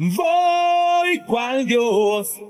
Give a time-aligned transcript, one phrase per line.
[0.00, 2.40] Voy cual Dios,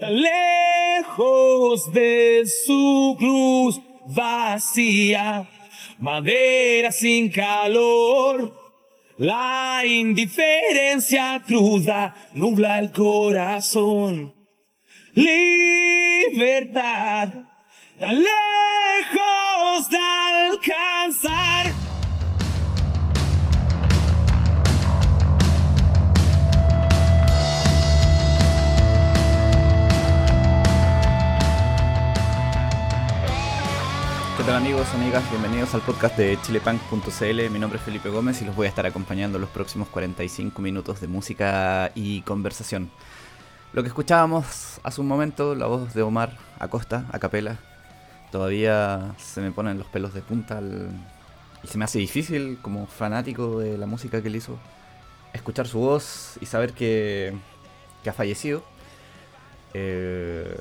[0.00, 5.48] tan lejos de su cruz vacía,
[6.00, 8.52] madera sin calor.
[9.18, 14.34] La indiferencia cruda nubla el corazón.
[15.14, 16.48] Libertad,
[18.00, 21.75] tan lejos de alcanzar.
[34.46, 35.28] Tal amigos, amigas?
[35.28, 37.50] Bienvenidos al podcast de chilepunk.cl.
[37.50, 41.00] Mi nombre es Felipe Gómez y los voy a estar acompañando los próximos 45 minutos
[41.00, 42.88] de música y conversación.
[43.72, 47.58] Lo que escuchábamos hace un momento, la voz de Omar Acosta, a capela,
[48.30, 50.60] todavía se me ponen los pelos de punta
[51.64, 54.56] y se me hace difícil como fanático de la música que él hizo
[55.32, 57.34] escuchar su voz y saber que,
[58.04, 58.62] que ha fallecido.
[59.74, 60.56] Eh,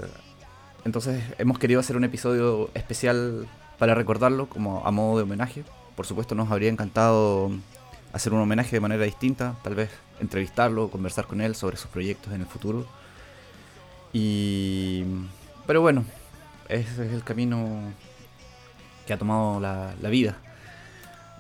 [0.86, 5.64] entonces hemos querido hacer un episodio especial para recordarlo como a modo de homenaje.
[5.96, 7.52] Por supuesto nos habría encantado
[8.14, 12.34] hacer un homenaje de manera distinta, tal vez entrevistarlo, conversar con él sobre sus proyectos
[12.34, 12.86] en el futuro.
[14.14, 15.04] Y
[15.68, 16.06] pero bueno,
[16.70, 17.94] ese es el camino
[19.06, 20.38] que ha tomado la, vida.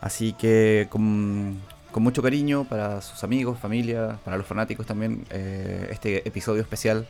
[0.01, 1.61] Así que con,
[1.91, 7.07] con mucho cariño para sus amigos, familia, para los fanáticos también, eh, este episodio especial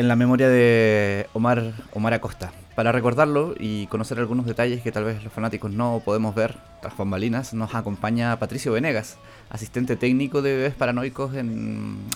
[0.00, 2.52] en la memoria de Omar, Omar Acosta.
[2.74, 6.96] Para recordarlo y conocer algunos detalles que tal vez los fanáticos no podemos ver tras
[6.96, 9.18] bambalinas, nos acompaña Patricio Venegas,
[9.50, 11.32] asistente técnico de Bebés Paranoicos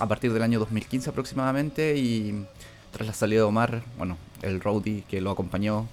[0.01, 2.47] a partir del año 2015 aproximadamente y
[2.91, 5.87] tras la salida de Omar, bueno, el roadie que lo acompañó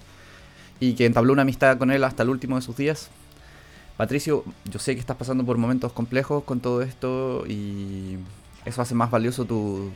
[0.80, 3.10] y que entabló una amistad con él hasta el último de sus días.
[3.98, 8.16] Patricio, yo sé que estás pasando por momentos complejos con todo esto y
[8.64, 9.92] eso hace más valioso tu,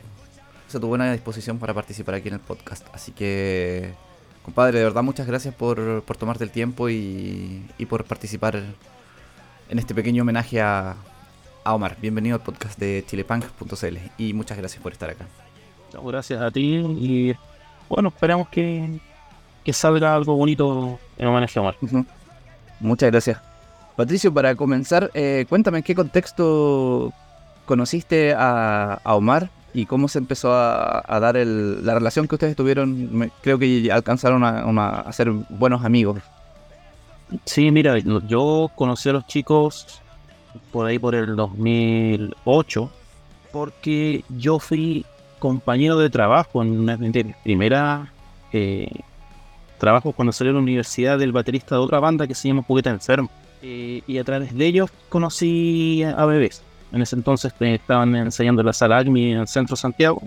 [0.67, 2.85] o sea, tu buena disposición para participar aquí en el podcast.
[2.93, 3.93] Así que,
[4.43, 8.61] compadre, de verdad muchas gracias por, por tomarte el tiempo y, y por participar
[9.69, 10.95] en este pequeño homenaje a,
[11.63, 11.95] a Omar.
[12.01, 15.25] Bienvenido al podcast de chilepunk.cl y muchas gracias por estar acá.
[16.03, 17.35] Gracias a ti y
[17.87, 18.99] bueno, esperamos que,
[19.63, 21.75] que salga algo bonito en homenaje a Omar.
[22.81, 23.41] Muchas gracias.
[23.95, 27.13] Patricio, para comenzar, eh, cuéntame en qué contexto
[27.65, 32.35] conociste a, a Omar y cómo se empezó a, a dar el- la relación que
[32.35, 33.31] ustedes tuvieron.
[33.41, 36.19] Creo que alcanzaron a, a ser buenos amigos.
[37.45, 40.01] Sí, mira, yo conocí a los chicos
[40.71, 42.89] por ahí por el 2008
[43.51, 45.05] porque yo fui
[45.39, 48.07] compañero de trabajo en una de mis primeras
[48.53, 48.89] eh,
[49.77, 52.89] trabajos cuando salí de la universidad del baterista de otra banda que se llama Juguete
[52.89, 53.29] Enfermo.
[53.61, 56.61] Eh, y a través de ellos conocí a bebés.
[56.91, 60.21] En ese entonces estaban ensayando en la sala ACMI en el centro de Santiago.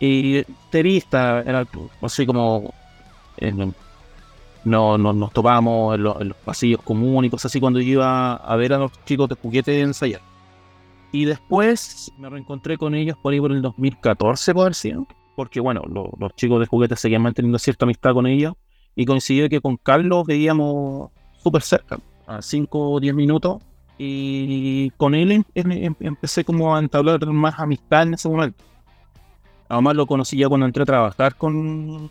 [0.00, 1.64] Y te vi, esta- era
[2.00, 2.72] así como.
[3.38, 3.52] eh,
[4.64, 8.34] no, no- nos topábamos en, lo- en los pasillos comunes y cosas así cuando iba
[8.34, 10.20] a ver a los chicos de juguete ensayar.
[11.12, 15.06] Y después me reencontré con ellos por ahí por el 2014, por haber sido.
[15.36, 18.54] Porque bueno, lo- los chicos de juguete seguían manteniendo cierta amistad con ellos.
[18.94, 21.10] Y coincidió que con Carlos veíamos
[21.42, 23.62] súper cerca, a 5 o 10 minutos.
[23.98, 28.64] Y con él em- em- empecé como a entablar más amistad en ese momento.
[29.68, 32.10] Además lo conocí ya cuando entré a trabajar con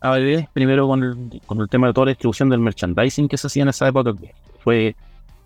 [0.00, 3.46] ABB, primero con el, con el tema de toda la distribución del merchandising que se
[3.46, 4.94] hacía en esa época, que fue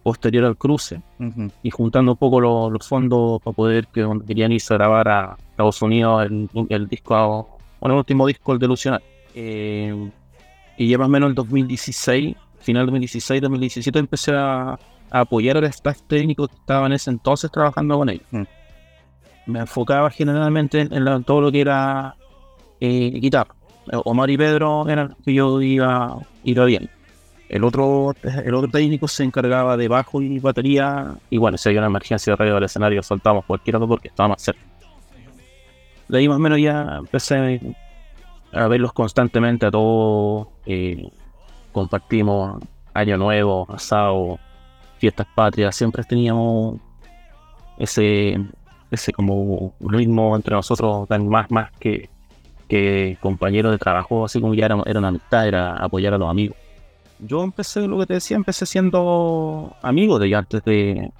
[0.02, 1.00] posterior al cruce,
[1.62, 5.36] y juntando un poco lo- los fondos para poder que querían irse a grabar a
[5.50, 9.02] Estados Unidos el, el disco, bueno, el último disco, el Delusional.
[9.34, 10.10] Eh,
[10.76, 14.78] y ya más o menos en el 2016, final 2016, 2017, empecé a
[15.10, 18.26] apoyar al staff técnico que estaba en ese entonces trabajando con ellos.
[18.30, 18.42] Mm.
[19.46, 22.14] Me enfocaba generalmente en, en la- todo lo que era
[22.80, 23.54] eh, guitarra.
[24.04, 26.91] Omar y Pedro eran los que yo iba, iba bien.
[27.48, 31.14] El otro, el otro técnico se encargaba de bajo y batería.
[31.30, 34.28] Y bueno, si había una emergencia de radio del escenario, soltábamos cualquier otro porque estaba
[34.28, 34.60] más cerca.
[36.09, 37.60] De ahí más o menos ya empecé
[38.53, 40.48] a verlos constantemente a todos.
[40.66, 41.09] eh,
[41.72, 42.62] compartimos
[42.92, 44.38] Año Nuevo, asado,
[44.98, 45.74] fiestas patrias.
[45.77, 46.77] Siempre teníamos
[47.78, 48.39] ese,
[48.91, 52.09] ese como ritmo entre nosotros, tan más, más que,
[52.68, 56.28] que compañeros de trabajo, así como ya era, era una amistad, era apoyar a los
[56.30, 56.56] amigos.
[57.21, 61.10] Yo empecé, lo que te decía, empecé siendo amigo de antes de,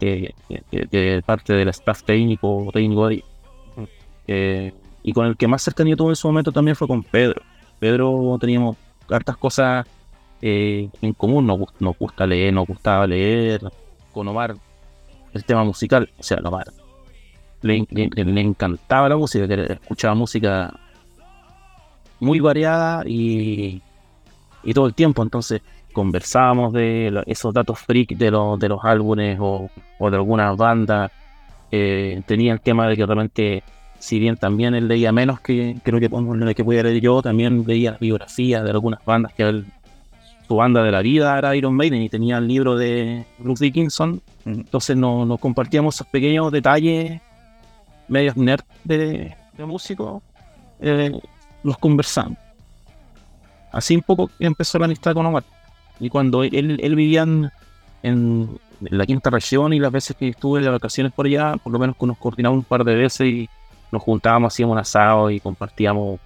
[0.00, 0.34] de,
[0.70, 3.28] de- de parte del staff técnico, técnico de ellos.
[4.28, 7.42] Eh, y con el que más cercanía tuve en su momento también fue con Pedro.
[7.80, 8.76] Pedro teníamos
[9.10, 9.86] hartas cosas
[10.42, 13.60] eh, en común, nos, gust- nos gusta leer, nos gustaba leer.
[14.12, 14.54] Con Omar,
[15.32, 16.66] el tema musical, o sea, Omar
[17.62, 20.74] le, le- encantaba la música, que escuchaba música
[22.20, 23.80] muy variada y,
[24.62, 25.22] y todo el tiempo.
[25.22, 25.62] Entonces
[25.92, 31.10] conversábamos de esos datos freak de, los de los álbumes o, o de algunas bandas.
[31.70, 33.62] Eh, tenía el tema de que realmente,
[33.98, 36.08] si bien también él leía menos que creo que,
[36.54, 39.66] que podía leer yo, también leía biografías de algunas bandas que él,
[40.46, 44.20] su banda de la vida era Iron Maiden y tenía el libro de Bruce Dickinson.
[44.44, 47.20] Entonces nos, nos compartíamos esos pequeños detalles
[48.08, 50.22] medios nerd de, de músicos,
[50.80, 51.12] eh,
[51.62, 52.38] los conversamos.
[53.70, 55.44] Así un poco empezó la amistad con Omar.
[55.98, 57.50] Y cuando él, él vivía en,
[58.02, 61.78] en la quinta región y las veces que estuve de vacaciones por allá, por lo
[61.78, 63.48] menos que nos coordinamos un par de veces y
[63.90, 66.20] nos juntábamos, hacíamos un asado y compartíamos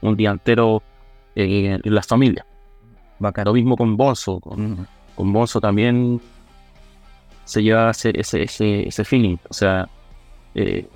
[0.00, 0.82] un día entero
[1.34, 2.44] eh, en la familia.
[3.18, 3.44] Bacán.
[3.46, 4.86] Lo mismo con Bonzo, con, Ujú.
[5.14, 6.20] con Bonzo también
[7.44, 9.36] se lleva ese, ese, ese, ese feeling.
[9.48, 9.88] O sea,
[10.54, 10.86] eh,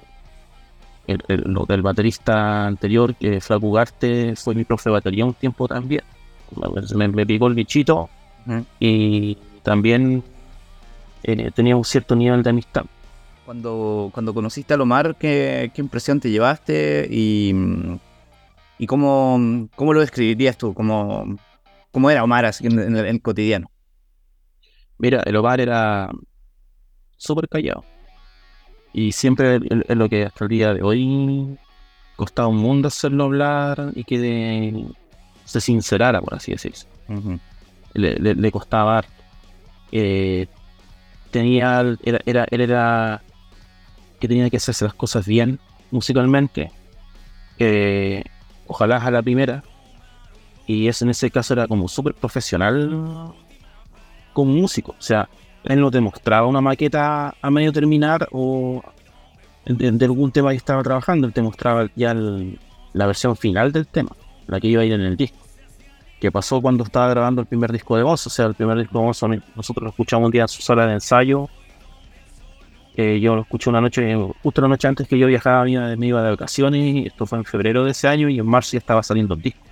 [1.07, 5.35] el, el- lo del baterista anterior, que Flaco Ugarte, fue mi profe de batería un
[5.35, 6.03] tiempo también.
[6.95, 8.11] Me, me picó el bichito
[8.79, 10.23] y también
[11.23, 12.85] eh, tenía un cierto nivel de amistad.
[13.47, 17.55] Cuando, cuando conociste a Lomar, ¿qué, qué impresión te llevaste y,
[18.79, 20.75] y cómo, cómo lo describirías tú?
[20.75, 21.37] ¿Cómo,
[21.93, 23.71] cómo era Omar así en, en el, en el cotidiano?
[24.99, 26.11] Mira, el Omar era
[27.17, 27.85] súper callado.
[28.93, 29.57] Y siempre
[29.89, 31.57] es lo que hasta el día de hoy
[32.17, 34.87] costaba un mundo hacerlo hablar y que de-
[35.45, 36.87] se sincerara, por así decirse.
[37.09, 37.39] Ujú.
[37.95, 39.03] Le, le- le costaba.
[39.91, 40.47] Eh,
[41.31, 43.23] tenía, era, era, él era
[44.21, 45.59] que tenía que hacerse las cosas bien
[45.91, 46.71] musicalmente.
[47.59, 48.23] Eh,
[48.67, 49.65] ojalá a la primera.
[50.67, 53.35] Y eso en ese caso era como súper profesional
[54.33, 54.93] como músico.
[54.93, 55.29] O sea,
[55.65, 58.83] él no te mostraba una maqueta a medio terminar o
[59.65, 61.27] de, algún tema que estaba trabajando.
[61.27, 64.11] Él te mostraba ya la versión final del tema,
[64.47, 65.39] la que iba a ir en el disco.
[66.21, 68.29] Que pasó cuando estaba grabando el primer disco de Bonzo.
[68.29, 70.87] O sea, el primer disco de Bonzo nosotros lo escuchamos un día en su sala
[70.87, 71.49] de ensayo.
[72.95, 76.31] Yo lo escuché una noche, justo la noche antes que yo viajaba, me iba, de
[76.31, 77.07] vacaciones.
[77.07, 79.72] Esto fue en febrero de ese año y en marzo ya estaba saliendo el disco.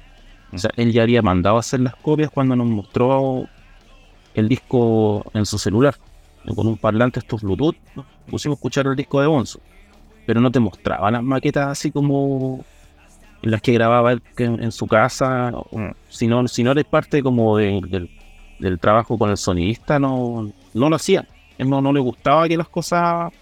[0.52, 3.46] O sea, él ya había mandado a hacer las copias cuando nos mostró
[4.34, 5.94] el disco en su celular.
[6.54, 8.04] Con un parlante estos Bluetooth, ¿no?
[8.28, 9.60] pusimos a escuchar el disco de Bonzo.
[10.26, 12.64] Pero no te mostraba las maquetas así como
[13.42, 15.52] las que grababa él en, su casa.
[15.54, 16.40] o- Si no,
[16.72, 18.10] eres parte como de- del,
[18.58, 21.26] del trabajo con el sonidista, no, no lo hacía.
[21.58, 23.32] Él no, no le gustaba que las cosas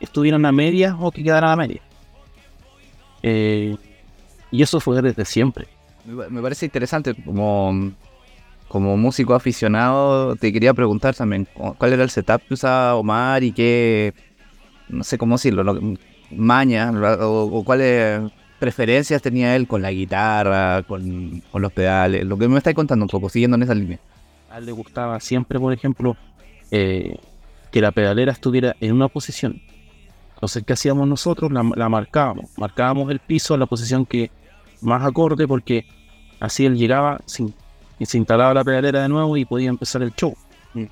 [0.00, 1.84] estuvieran a medias o que quedaran a medias.
[3.22, 3.76] Eh,
[4.50, 5.66] y eso fue desde siempre.
[6.06, 7.92] Me pa- me parece interesante como,
[8.68, 10.36] como músico aficionado.
[10.36, 14.14] Te quería preguntar también cu- cuál era el setup que usaba Omar y qué,
[14.88, 15.80] no sé cómo decirlo, lo-
[16.30, 17.18] ¿verdad?
[17.22, 18.20] o, cuáles
[18.58, 22.24] preferencias tenía él con la guitarra, con, con los pedales.
[22.24, 23.98] Lo que me estáis contando un poco, siguiendo en esa línea.
[24.50, 26.16] A él le gustaba siempre, por ejemplo,
[26.70, 27.16] eh,
[27.70, 29.60] que la pedalera estuviera en una posición.
[30.34, 31.50] Entonces, ¿qué hacíamos nosotros?
[31.52, 32.46] La, la marcábamos.
[32.56, 34.30] Marcábamos el piso la posición que
[34.80, 35.86] más acorde porque
[36.40, 37.54] así él llegaba sin,
[37.98, 40.34] y se instalaba la pedalera de nuevo y podía empezar el show.
[40.74, 40.84] Mm.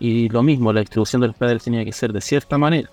[0.00, 2.88] Y lo mismo, la distribución de los pedales tenía que ser de cierta manera.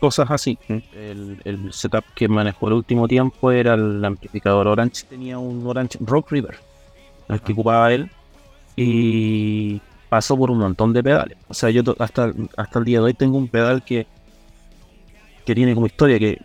[0.00, 0.58] Cosas así.
[0.68, 0.76] Mm.
[0.94, 5.06] El, el setup que manejó el último tiempo era el amplificador Orange.
[5.08, 6.56] Tenía un Orange Rock River,
[7.28, 8.10] el que ocupaba él
[8.76, 11.38] y pasó por un montón de pedales.
[11.48, 14.06] O sea, yo hasta, hasta el día de hoy tengo un pedal que,
[15.44, 16.40] que tiene como historia que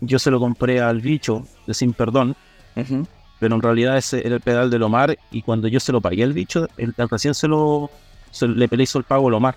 [0.00, 2.36] yo se lo compré al bicho de Sin Perdón,
[3.40, 6.24] pero en realidad ese era el pedal de Lomar y cuando yo se lo pagué
[6.24, 7.90] al bicho, él recién se lo
[8.30, 9.56] se le hizo el pago a Lomar.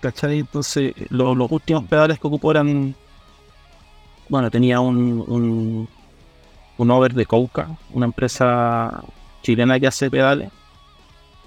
[0.00, 0.40] ¿Cachai?
[0.40, 2.94] Entonces lo- los últimos pedales que ocupó eran...
[4.28, 5.88] Bueno, tenía un, un,
[6.76, 9.02] un over de Cauca, una empresa
[9.42, 10.50] chilena que hace pedales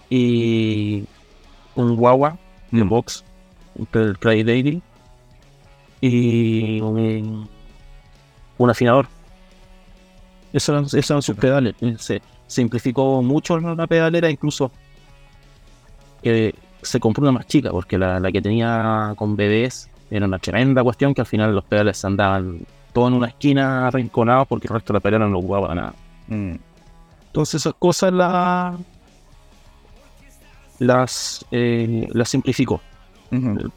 [0.10, 1.04] y
[1.76, 2.38] un guagua
[2.72, 3.24] de box,
[3.94, 4.82] el Cry Daily
[6.02, 7.48] y un,
[8.64, 9.08] un afinador.
[10.54, 11.76] Esos eran, esos eran sus pedales.
[11.82, 14.72] Eh, Se simplificó mucho la pedalera, incluso
[16.22, 20.40] que se compró una más chica, porque la, la que tenía con bebés era una
[20.40, 22.60] tremenda cuestión que al final los pedales se andaban
[22.92, 25.94] todos en una esquina arrinconados porque el resto de la pedalera no ocupaba nada.
[26.28, 26.56] Mm.
[27.28, 28.76] Entonces esas cosas la-
[30.80, 32.82] las, eh, las simplificó.
[33.32, 33.72] Ujú.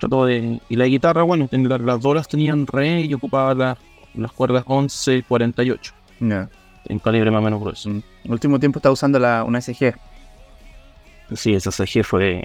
[0.00, 3.76] Trató de, y la guitarra, bueno, ten- la- las doras tenían re y ocupaba la-
[4.16, 6.48] las cuerdas 11 y 48, Ya.
[6.86, 7.88] en calibre más o menos grueso.
[7.90, 8.02] Mm.
[8.24, 9.94] El último tiempo está usando la, una SG.
[11.34, 12.44] Sí, esa CG fue.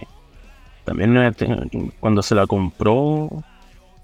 [0.86, 1.32] También eh,
[2.00, 3.30] cuando se la compró,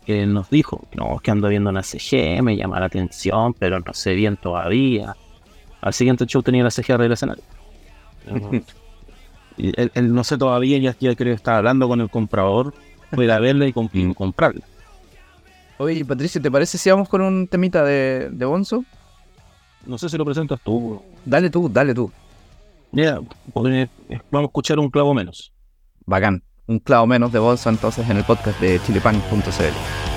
[0.05, 3.79] que nos dijo, no, es que ando viendo una CG, me llama la atención, pero
[3.79, 5.15] no sé bien todavía.
[5.81, 7.43] Al siguiente show tenía la CG arriba del escenario.
[9.57, 12.75] Él, él no sé todavía, ya, ya creo que está hablando con el comprador,
[13.11, 14.63] fue a verla y, comp- y comprarla.
[15.79, 18.83] Oye, Patricio, ¿te parece si vamos con un temita de, de Bonzo?
[19.85, 21.01] No sé si lo presentas tú.
[21.23, 22.11] Dale tú, dale tú.
[22.91, 23.19] Mira,
[23.53, 23.89] porque-
[24.31, 25.53] vamos a escuchar un clavo menos.
[26.05, 26.43] Bacán.
[26.67, 30.16] Un clavo menos de Bonzo entonces en el podcast de chilepunk.cl.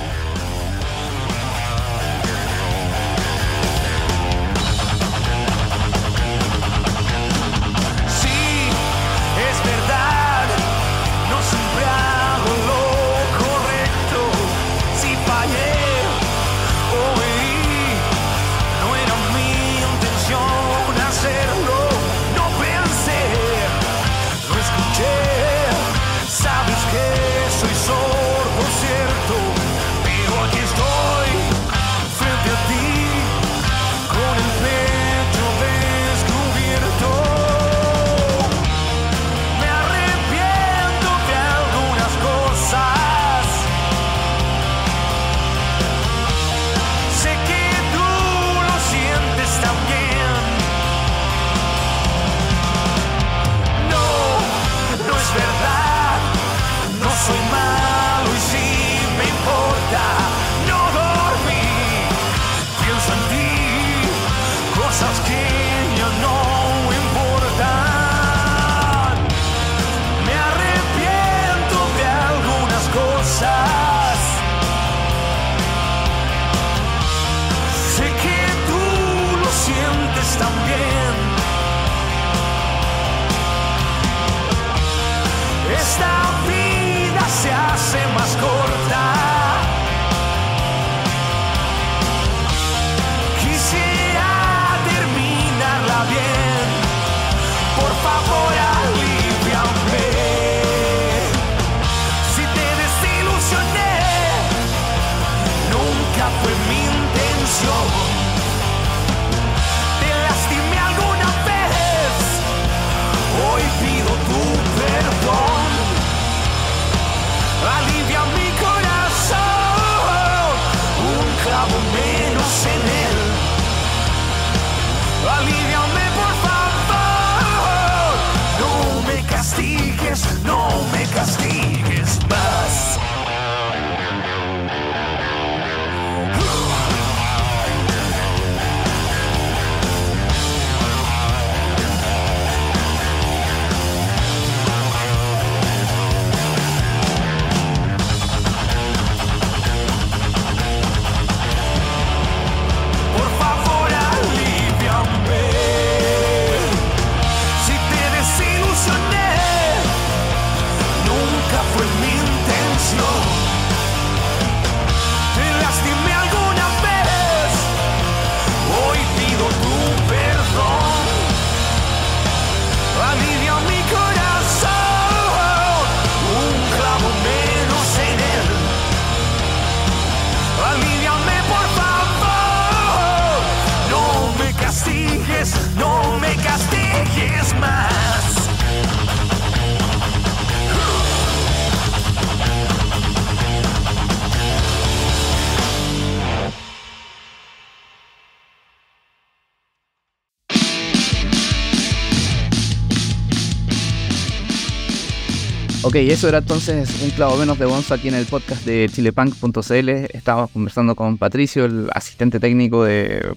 [205.90, 209.88] Ok, eso era entonces un clavo menos de Bonzo aquí en el podcast de chilepunk.cl.
[210.14, 213.34] Estábamos conversando con Patricio, el asistente técnico de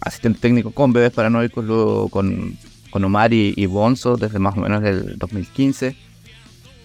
[0.00, 2.58] asistente técnico con bebés paranoicos, luego con,
[2.90, 5.96] con Omar y, Bonzo desde más o menos el 2015.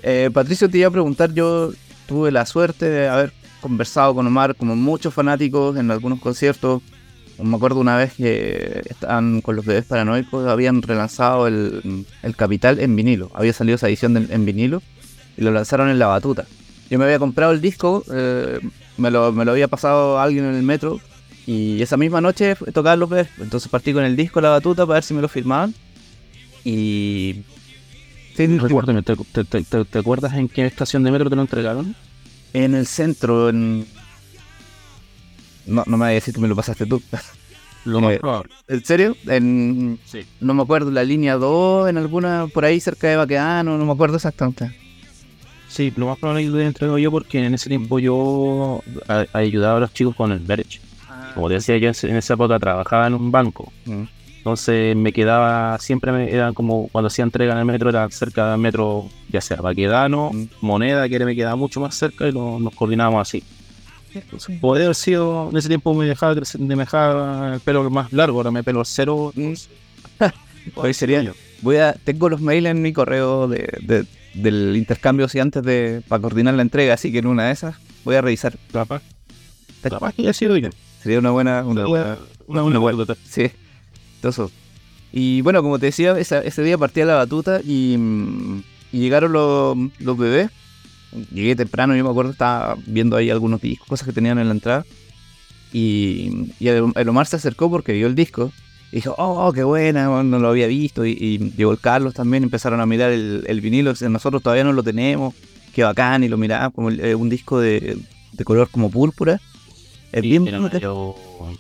[0.03, 1.71] Eh, Patricio, te iba a preguntar, yo
[2.05, 6.83] tuve la suerte de haber conversado con Omar como muchos fanáticos en algunos conciertos.
[7.43, 12.79] Me acuerdo una vez que estaban con los bebés paranoicos, habían relanzado el, el Capital
[12.79, 13.31] en vinilo.
[13.33, 14.81] Había salido esa edición de- en vinilo
[15.37, 16.45] y lo lanzaron en la batuta.
[16.89, 18.59] Yo me había comprado el disco, eh,
[18.97, 20.99] me, lo, me lo había pasado a alguien en el metro
[21.47, 23.29] y esa misma noche tocaban los bebés.
[23.39, 25.73] Entonces partí con el disco la batuta para ver si me lo firmaban.
[26.63, 27.43] Y.
[28.35, 31.41] Sí, Recuérdame, ¿te, te, te- te- te acuerdas en qué estación de metro te lo
[31.41, 31.95] entregaron?
[32.53, 33.85] en el centro, en.
[35.65, 37.01] No, no me voy a decir que me lo pasaste tú.
[37.85, 38.51] Lo más Eh, probable.
[38.67, 39.15] ¿En serio?
[39.25, 39.99] En.
[40.05, 40.19] Sí.
[40.39, 43.91] No me acuerdo, la línea 2, en alguna, por ahí cerca de Baqueano, no me
[43.91, 44.69] acuerdo exactamente.
[45.67, 49.25] Sí, lo más probable es que lo entrego yo porque en ese tiempo yo a-
[49.33, 50.79] ayudaba a los chicos con el merch.
[51.33, 53.71] Como te decía, yo en esa época trabajaba en un banco.
[53.85, 54.03] Mm.
[54.37, 58.51] Entonces me quedaba, siempre me, era como cuando hacía entrega en el metro, era cerca
[58.51, 60.43] del metro, ya sea Baquedano, Mm.
[60.61, 63.41] Moneda, que era- me quedaba mucho más cerca y lo- nos coordinábamos así.
[64.13, 68.37] Entonces, podría haber sido, en ese tiempo me dejaba, me dejaba el pelo más largo,
[68.39, 69.31] ahora me pelo cero.
[70.75, 71.21] Hoy sería.
[71.61, 76.01] Voy a, tengo los mails en mi correo de, de- del intercambio así antes de
[76.07, 77.75] para coordinar la entrega, así que en una de esas
[78.05, 78.57] voy a revisar.
[79.95, 80.69] Capaz que haya sido yo.
[81.03, 82.97] Sería una buena, una, Una, una, una buena.
[83.27, 83.51] Sí.
[85.11, 88.63] Y bueno, como te decía, esa- ese día partía la batuta y, mm,
[88.93, 90.49] y llegaron los, los bebés.
[91.33, 94.53] Llegué temprano, yo me acuerdo, estaba viendo ahí algunos discos, cosas que tenían en la
[94.53, 94.85] entrada.
[95.73, 98.51] Y, y el, el Omar se acercó porque vio el disco.
[98.91, 101.05] Y dijo, oh, qué buena, no lo había visto.
[101.05, 103.93] Y, y llegó el Carlos también, empezaron a mirar el, el vinilo.
[104.09, 105.33] Nosotros todavía no lo tenemos.
[105.73, 107.97] Qué bacán, y lo miraba como eh, un disco de,
[108.33, 109.39] de color como púrpura.
[110.11, 111.15] Es bien bonito.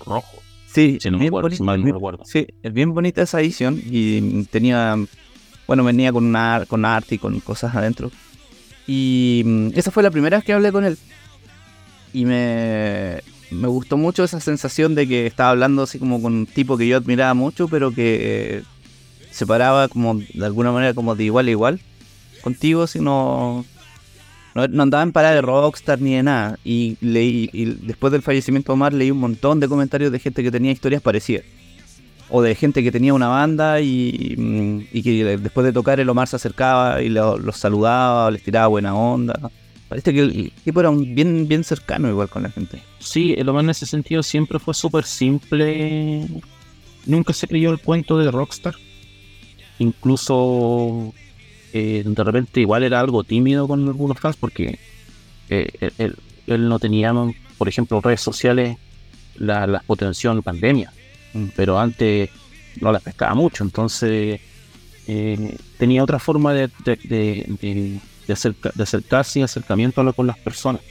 [0.05, 0.25] rojo.
[0.67, 2.23] Sí, Si no me bien acuerdo, bonita, si mal no bien- recuerdo.
[2.25, 4.97] sí, es bien bonita esa edición y tenía,
[5.67, 8.11] bueno, venía con, una, con arte y con cosas adentro.
[8.87, 10.97] Y mm, esa fue la primera vez que hablé con él.
[12.13, 13.21] Y me,
[13.51, 16.87] me gustó mucho esa sensación de que estaba hablando así como con un tipo que
[16.87, 18.63] yo admiraba mucho, pero que eh,
[19.31, 21.79] se paraba como de alguna manera como de igual a igual
[22.41, 23.65] contigo, sino
[24.55, 26.59] no, no andaba en parada de rockstar ni de nada.
[26.63, 30.43] Y leí, y después del fallecimiento de Omar leí un montón de comentarios de gente
[30.43, 31.45] que tenía historias parecidas.
[32.33, 36.07] O de gente que tenía una banda y, mm, y que después de tocar el
[36.09, 39.51] Omar se acercaba y lo- los saludaba, les tiraba buena onda.
[39.89, 42.81] Parece que el tipo era un bien, bien cercano igual con la gente.
[42.99, 46.25] Sí, el Omar en ese sentido siempre fue súper simple.
[47.05, 48.75] Nunca se creyó el cuento de Rockstar.
[49.79, 51.13] Incluso
[51.73, 54.79] eh, de repente igual era algo tímido con algunos fans porque
[55.49, 55.67] eh,
[56.47, 57.13] él, no tenía,
[57.57, 58.77] por ejemplo, redes sociales
[59.35, 60.93] la, las potenció en pandemia.
[61.55, 62.29] Pero antes
[62.79, 64.39] no las pescaba mucho, entonces
[65.07, 70.27] eh, tenía otra forma de, de, de- de- de acerca- de acercarse y acercamiento con
[70.27, 70.81] las personas.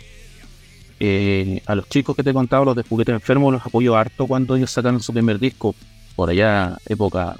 [1.02, 4.56] Eh, a los chicos que te contaba, los de Juguete Enfermo, los apoyo harto cuando
[4.56, 5.74] ellos sacaron su primer disco,
[6.16, 7.36] por allá, época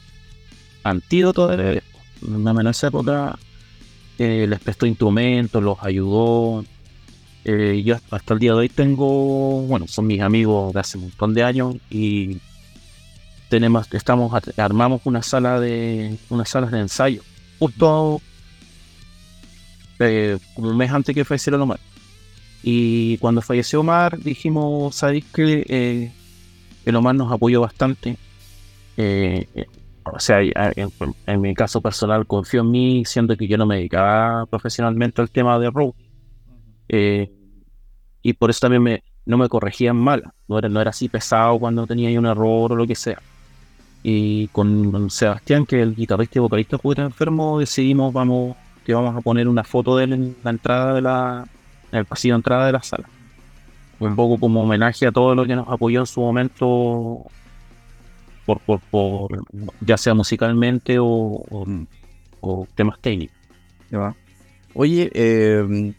[0.83, 1.83] antídoto de
[2.23, 3.39] menos esa época,
[4.19, 6.65] eh, les prestó instrumentos, los ayudó.
[7.45, 11.35] Yo hasta el día de hoy tengo, bueno, son mis amigos de hace un montón
[11.35, 12.39] de años y
[13.51, 17.23] tenemos, estamos, armamos una sala de, unas salas de ensayo,
[17.59, 18.23] justo
[19.99, 21.81] eh, un mes antes que falleciera Omar.
[22.63, 26.13] Y cuando falleció Omar, dijimos, ¿sabéis que eh,
[26.87, 28.17] el Omar nos apoyó bastante?
[28.97, 29.67] Eh, eh,
[30.05, 30.91] o sea, en,
[31.27, 35.31] en mi caso personal confío en mí, siendo que yo no me dedicaba profesionalmente al
[35.31, 35.97] tema de rock.
[36.89, 37.31] Eh,
[38.23, 41.59] y por eso también me, no me corregían mal, no era, no era así pesado
[41.59, 43.21] cuando tenía un error o lo que sea.
[44.03, 48.95] Y con Sebastián, que es el guitarrista y vocalista de Juguete Enfermo, decidimos vamos, que
[48.95, 51.45] vamos a poner una foto de él en la entrada de la,
[51.93, 53.09] en el pasillo de entrada de la sala.
[53.99, 57.27] Un poco como homenaje a todo lo que nos apoyó en su momento,
[58.47, 59.45] por, por, por
[59.83, 61.07] ya sea musicalmente o,
[62.41, 63.37] o- temas técnicos.
[63.91, 64.15] Ya.
[64.73, 65.93] Oye, eh,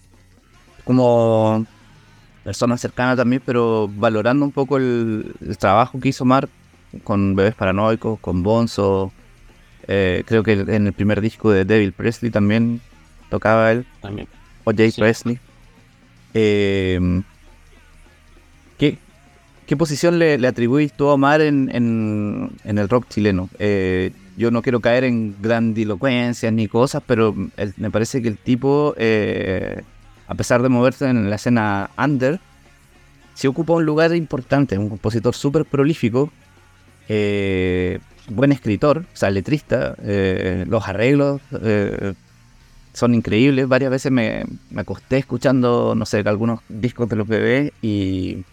[0.83, 1.63] como
[2.43, 6.49] persona cercana también, pero valorando un poco el, el trabajo que hizo Mar
[7.03, 9.11] con Bebés Paranoicos, con Bonzo,
[9.87, 12.81] eh, creo que en el primer disco de Devil Presley también
[13.29, 14.27] tocaba él, También.
[14.63, 15.01] o Jay Sí.
[15.01, 15.39] Presley.
[16.33, 17.21] Eh,
[18.77, 18.97] ¿qué,
[19.65, 23.49] qué posición le, le atribuís tú a Omar en, en- en el rock chileno?
[23.59, 28.37] Eh, yo no quiero caer en grandilocuencias ni cosas, pero el- me parece que el
[28.37, 29.81] tipo, eh,
[30.27, 32.39] a pesar de moverse en la escena under,
[33.33, 36.31] se ocupa un lugar importante, un compositor súper prolífico,
[37.13, 42.13] eh, buen escritor, o sea, letrista, eh, los arreglos eh,
[42.93, 43.67] son increíbles.
[43.67, 48.45] Varias veces me, me acosté escuchando, no sé, algunos discos de los bebés y,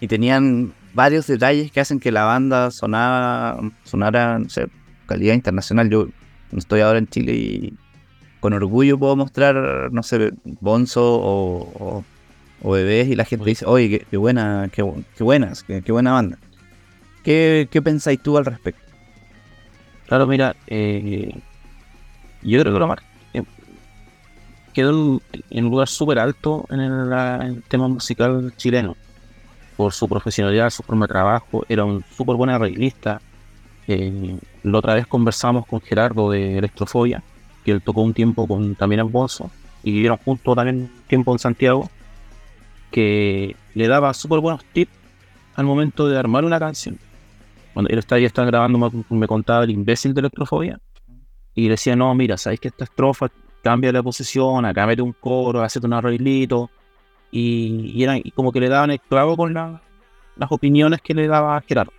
[0.00, 4.68] y tenían varios detalles que hacen que la banda sonara, sonara, no sé,
[5.06, 5.88] calidad internacional.
[5.88, 6.08] Yo
[6.56, 7.72] estoy ahora en Chile y
[8.40, 12.04] con orgullo puedo mostrar, no sé, Bonzo o, o-
[12.64, 14.84] o bebés y la gente dice, oye, qué, qué buena, qué,
[15.16, 16.38] qué buenas, qué, qué buena banda.
[17.22, 18.82] ¿Qué, ¿Qué pensáis tú al respecto?
[20.06, 21.32] Claro, mira, eh,
[22.42, 23.42] yo creo que lo mar- eh,
[24.74, 28.96] quedó en, un lugar súper alto en el, tema musical chileno.
[29.76, 33.20] Por su profesionalidad, su forma de trabajo, era un súper buen arreglista.
[33.88, 37.22] Eh, la otra vez conversamos con Gerardo de Electrofobia,
[37.64, 39.50] que él tocó un tiempo con también Bonzo.
[39.82, 41.90] y vivieron juntos también tiempo en Santiago,
[42.90, 44.92] que le daba súper buenos tips
[45.54, 46.98] al momento de armar una canción.
[47.72, 50.78] Cuando él estaba, estaba grabando, me, contaba el imbécil de electrofobia,
[51.54, 53.30] y decía, no, mira, sabes que esta estrofa
[53.62, 56.70] cambia la posición, acá mete un coro, hace un arreglito,
[57.30, 59.80] y, y, como que le daban el clavo con la,
[60.36, 61.92] las opiniones que le daba Gerardo.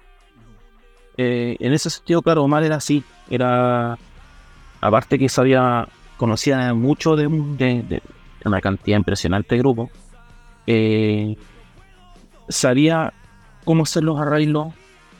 [1.17, 3.97] Eh, en ese sentido, claro, Omar era así, era,
[4.81, 9.89] aparte que sabía, conocía mucho de una cantidad impresionante de grupos,
[10.65, 11.35] eh,
[12.49, 13.13] sabía
[13.63, 14.73] cómo hacer los arreglos,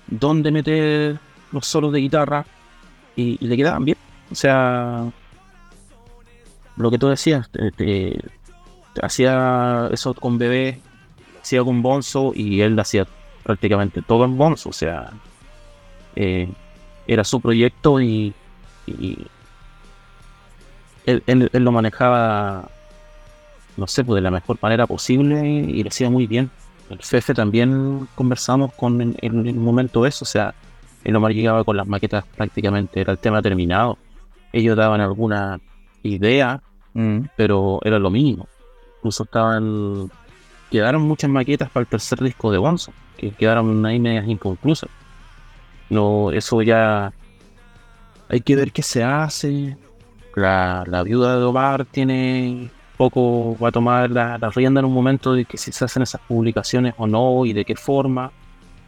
[0.08, 1.20] dónde meter
[1.52, 2.46] los solos de guitarra,
[3.16, 3.98] y, y le quedaban bien.
[4.32, 5.12] O sea,
[6.76, 8.20] lo que tú decías, te,
[9.02, 10.80] hacía eso con bebé,
[11.42, 13.08] hacía con Bonzo y él hacía
[13.44, 14.70] prácticamente todo en Bonzo.
[14.70, 15.12] O sea,
[16.16, 16.50] eh,
[17.08, 18.34] era su proyecto y,
[18.88, 19.28] y
[21.06, 22.70] él, lo manejaba,
[23.78, 26.50] no sé, pues de la mejor manera posible y lo hacía muy bien.
[26.94, 30.54] El Fefe también conversamos con en, en el momento eso, o sea,
[31.04, 33.98] el Omar llegaba con las maquetas prácticamente, era el tema terminado.
[34.54, 35.60] Ellos daban alguna
[36.04, 36.62] idea,
[36.94, 37.20] mm.
[37.36, 38.48] pero era lo mínimo.
[38.98, 40.10] Incluso estaban.
[40.72, 44.90] Quedaron muchas maquetas para el tercer disco de Bonzo, que quedaron ahí medias inconclusas.
[45.90, 47.12] No, eso ya.
[48.30, 49.78] Hay que ver qué se hace.
[50.36, 53.58] La, la viuda de Omar tiene poco.
[53.58, 56.22] va a tomar la, la rienda en un momento de que si se hacen esas
[56.22, 58.32] publicaciones o no y de qué forma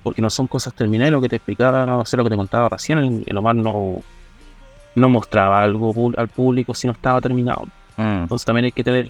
[0.06, 2.70] porque no son cosas terminadas, lo que te explicaba, no sé lo que te contaba
[2.70, 4.04] recién, el, el Omar no,
[4.94, 7.63] no mostraba algo al público si no estaba terminado.
[7.98, 8.22] Mm.
[8.22, 9.10] Entonces también hay que tener,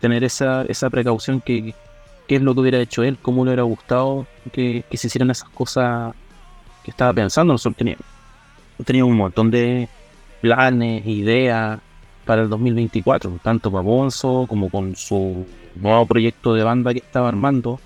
[0.00, 1.72] tener esa, esa precaución que,
[2.26, 5.30] qué es lo que hubiera hecho él, cómo le hubiera gustado que, que se hicieran
[5.30, 6.14] esas cosas
[6.82, 7.54] que estaba pensando.
[7.54, 8.04] Nosotros teníamos,
[8.84, 9.88] teníamos un montón de
[10.40, 11.78] planes, ideas
[12.24, 17.28] para el 2024, tanto para Bonzo como con su nuevo proyecto de banda que estaba
[17.28, 17.80] armando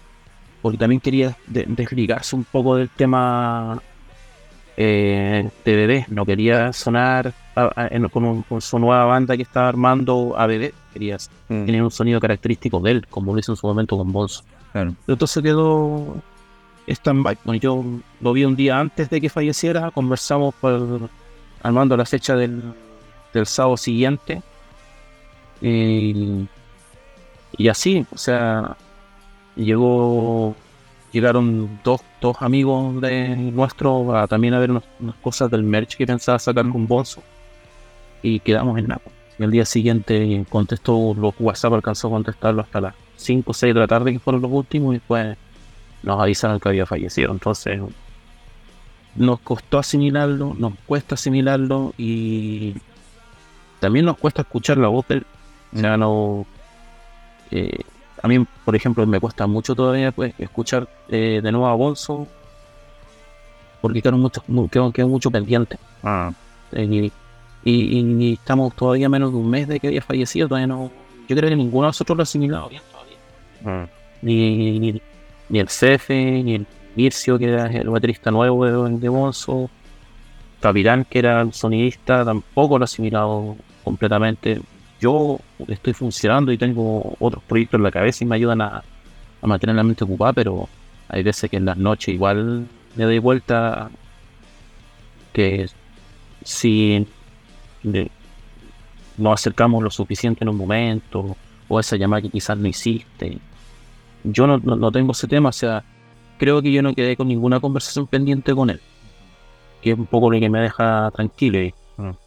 [0.63, 3.81] porque también quería desligarse un poco del tema
[4.77, 6.07] eh, de bebé.
[6.09, 10.47] No quería sonar a, a, en, con, con, su nueva banda que estaba armando a
[10.47, 10.75] bebé.
[10.93, 11.17] Quería
[11.49, 11.65] mm.
[11.65, 14.43] tener un sonido característico de él, como lo hizo en su momento con Bonzo.
[14.73, 14.95] Claro.
[15.07, 16.17] Entonces quedó
[16.87, 17.39] stand-by.
[17.45, 17.85] Bueno, yo
[18.21, 19.91] lo vi un día antes de que falleciera.
[19.93, 21.09] Conversamos por,
[21.63, 22.63] armando la fecha del,
[23.33, 24.43] del sábado siguiente.
[25.61, 26.49] Y,
[27.69, 28.77] así, o sea,
[29.57, 30.55] llegó
[31.13, 34.85] llegaron dos, dos amigos de nuestros a, también a ver unas,
[35.23, 37.23] cosas del merch que pensaba sacar con Bonzo
[38.23, 39.11] y quedamos en Napo.
[39.39, 43.75] Y el día siguiente contestó los WhatsApp, alcanzó a contestarlo hasta las 5 o 6
[43.75, 45.37] de la tarde, que fueron los últimos, y después
[46.03, 47.33] nos avisaron que había fallecido.
[47.33, 47.81] Entonces
[49.15, 52.75] nos costó asimilarlo, nos cuesta asimilarlo y
[53.81, 55.25] también nos cuesta escuchar la voz del.
[55.75, 56.47] O sea, no.
[57.51, 57.81] Eh,
[58.23, 62.27] a mí, por ejemplo, me cuesta mucho todavía pues, escuchar eh, de nuevo a Bonzo
[63.81, 65.79] porque quedó mucho, quedó, quedó mucho pendiente.
[66.03, 66.33] Ah.
[66.73, 67.13] Eh, y,
[67.65, 70.49] y, y, estamos todavía menos de un mes de que había fallecido.
[70.49, 70.91] Todavía no,
[71.29, 73.17] yo creo que ninguno de nosotros lo ha asimilado bien todavía.
[73.65, 73.87] Ah.
[74.23, 75.01] Ni, ni,
[75.49, 79.71] ni, el Cefe, ni el Mircio, que era el baterista nuevo de, de Bonzo.
[80.61, 83.57] Capitán, que era el sonidista, tampoco lo ha asimilado
[83.89, 84.61] completamente
[85.01, 88.83] yo estoy funcionando y tengo otros proyectos en la cabeza y me ayudan a,
[89.41, 90.69] a mantener la mente ocupada, pero
[91.09, 93.91] hay veces que en las noches igual me doy vuelta
[95.33, 95.69] que
[96.45, 97.07] si
[99.17, 101.37] nos acercamos lo suficiente en un momento
[101.69, 103.39] o esa llamada que quizás no hiciste.
[104.25, 105.85] Yo no, no, no, tengo ese tema, o sea,
[106.39, 108.81] creo que yo no quedé con ninguna conversación pendiente con él,
[109.81, 111.75] que es un poco lo que me deja tranquilo y,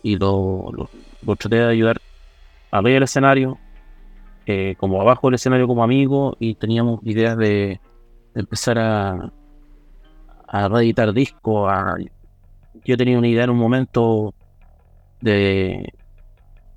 [0.04, 0.90] y lo, lo,
[1.26, 2.02] lo, traté de ayudar
[2.72, 3.58] arriba del escenario,
[4.46, 7.80] eh, como abajo del escenario como amigo, y teníamos ideas de,
[8.36, 9.32] empezar a,
[10.48, 11.70] a reeditar discos.
[11.70, 11.96] A,
[12.86, 14.34] yo tenía una idea en un momento
[15.22, 15.94] de,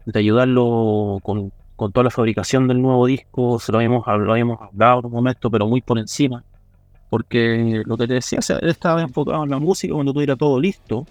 [0.05, 5.01] de ayudarlo con, con, toda la fabricación del nuevo disco, se lo habíamos, habíamos hablado
[5.01, 6.45] en un momento, pero muy por encima.
[7.11, 11.07] Porque lo que te decía, estaba enfocado en la música cuando tuviera todo listo,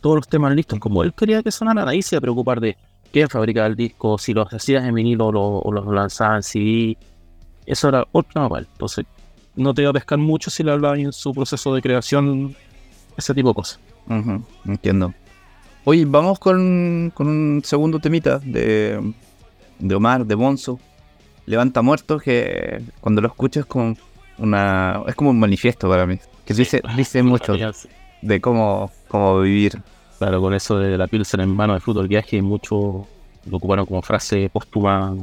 [0.00, 2.76] todos los temas listos, como él quería que sonara, ahí se iba a preocupar de
[3.12, 6.98] quién fabricaba el disco, si los hacías en vinilo o los lanzaban en CD.
[7.64, 8.68] Eso era otro normal.
[8.72, 9.06] Entonces,
[9.56, 12.54] no te iba a pescar mucho si le hablaba en su proceso de creación,
[13.16, 13.80] ese tipo de cosas.
[14.08, 15.14] Uh -huh, entiendo.
[15.84, 19.00] Oye, vamos con, con, un segundo temita de,
[19.78, 20.78] de Omar, de Bonzo.
[21.46, 23.96] Levanta Muertos, que cuando lo escuchas es como,
[24.38, 26.18] una, es como un manifiesto para mí.
[26.44, 27.54] Que dice, dice mucho
[28.22, 29.80] de cómo, cómo vivir
[30.18, 33.06] Claro, con eso de la pilsen en mano de fruto del viaje, mucho
[33.44, 35.14] lo ocuparon como frase póstuma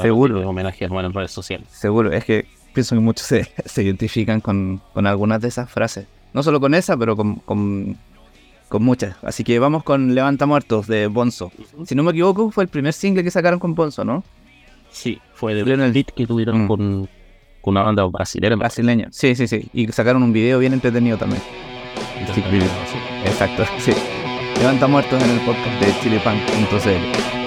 [0.00, 0.40] Seguro.
[0.40, 1.66] de homenaje a Omar en redes sociales.
[1.70, 6.06] Seguro, es que pienso que muchos se, se identifican con, con algunas de esas frases.
[6.32, 7.98] No solo con esa, pero con, con,
[8.68, 9.14] con muchas.
[9.22, 11.52] Así que vamos con Levanta Muertos de Bonzo.
[11.84, 14.24] Si no me equivoco, fue el primer single que sacaron con Bonzo, ¿no?
[14.90, 16.68] Sí, fue de un beat que tuvieron Mm.
[16.68, 17.08] con,
[17.60, 18.56] con una banda brasileña.
[18.56, 19.08] Brasileño.
[19.10, 19.68] Sí, sí, sí.
[19.74, 21.42] Y sacaron un video bien entretenido también.
[22.34, 22.68] Sí, video.
[23.24, 23.92] Exacto, sí.
[24.58, 27.39] Levanta Muertos en el podcast de chilepunk.cl.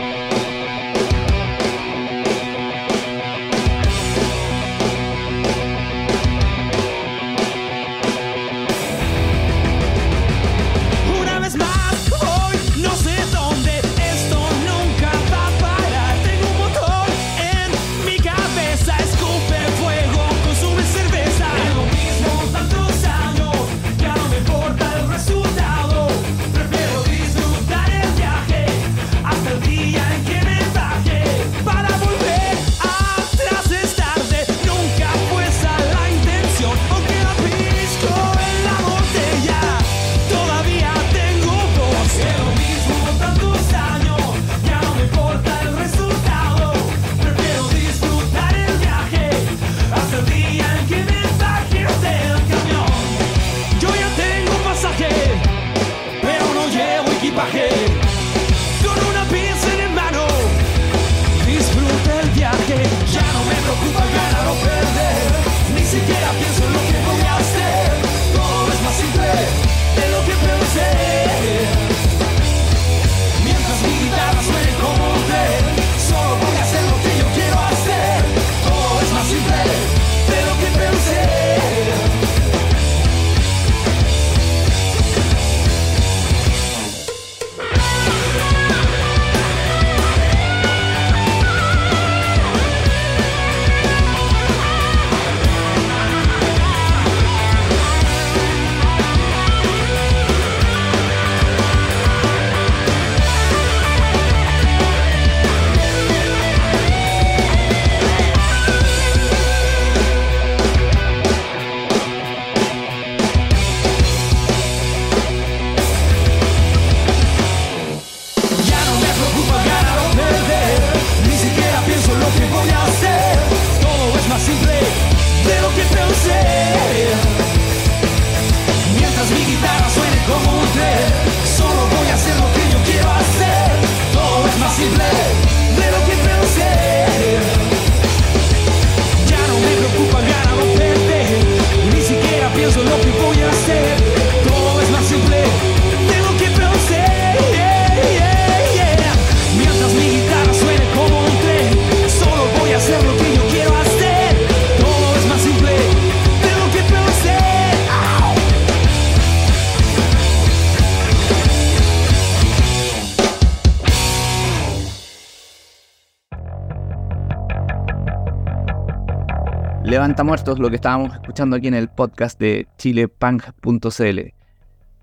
[170.14, 174.20] 40 muertos, lo que estábamos escuchando aquí en el podcast de chilepunk.cl.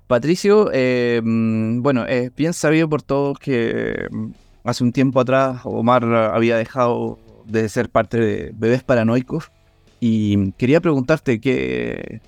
[0.07, 4.31] Patricio, eh, bueno, es bien sabido por todos que mm,
[4.63, 9.51] hace un tiempo atrás Omar había dejado de ser parte de Bebés Paranoicos
[9.99, 12.21] y mm, quería preguntarte que,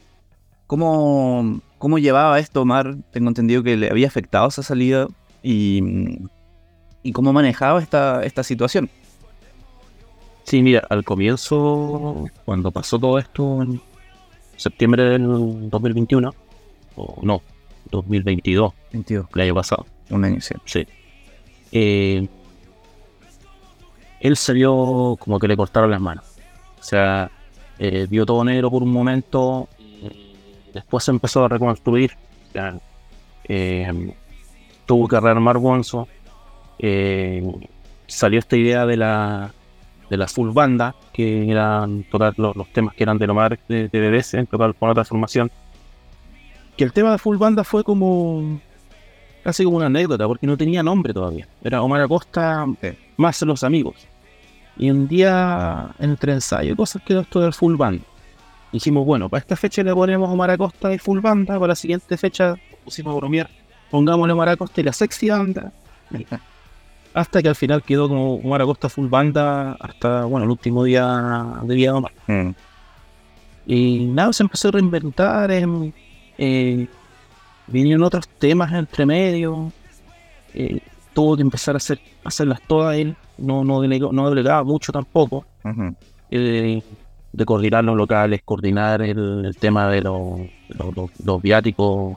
[0.67, 2.97] ¿cómo, cómo llevaba esto Omar.
[3.13, 5.07] Tengo entendido que le había afectado esa salida
[5.41, 6.29] y, mm,
[7.05, 8.91] y cómo manejaba esta, esta situación.
[10.53, 13.81] Sí, mira, al comienzo, cuando pasó todo esto en
[14.55, 16.31] septiembre del 2021,
[16.95, 17.41] o no,
[17.91, 20.55] 2022, 22, el año pasado, un año, sí.
[20.67, 20.87] sí.
[21.73, 22.29] Eh,
[24.21, 26.27] él salió como que le cortaron las manos.
[26.79, 27.31] O sea,
[27.79, 30.37] eh, vio todo negro por un momento y
[30.75, 32.13] después se empezó a reconstruir.
[32.51, 32.79] O sea,
[33.49, 34.15] eh,
[34.85, 36.09] tuvo que rearmar Bonzo.
[36.79, 37.43] eh,
[38.07, 39.55] salió esta idea de la
[40.13, 43.89] de la full banda, que eran tocar los, los temas que eran de Omar de,
[43.89, 45.51] de BBS, en total con otra formación.
[46.77, 48.61] Que el tema de full banda fue como
[49.43, 51.49] casi como una anécdota, porque no tenía nombre todavía.
[51.65, 52.67] Era Omar Acosta
[53.17, 54.07] más los amigos.
[54.77, 58.03] Y un día, entre ensayo cosas, quedó esto del full band.
[58.71, 62.19] Dijimos, bueno, para esta fecha le ponemos Omar Acosta y full banda, para la siguiente
[62.19, 63.49] fecha pusimos a bromear,
[63.91, 65.73] pongámosle Omar Acosta y la sexy banda.
[67.15, 71.57] Hasta que al final quedó como Omar Acosta full banda hasta, bueno, el último día
[71.63, 72.13] de vida de Omar.
[72.27, 72.51] Mm.
[73.67, 75.51] Y nada, se empezó a reinventar.
[75.51, 75.93] em,
[76.39, 76.87] eh,
[77.67, 79.71] vinieron otros temas entre medio.
[80.55, 80.81] eh,
[81.15, 85.45] tuvo que empezar a hacer hacerlas todas él, no, no, delegó- no delegaba mucho tampoco,
[86.31, 86.83] eh,
[87.33, 92.17] de coordinar los locales, coordinar el, el tema de los, los, los- los viáticos,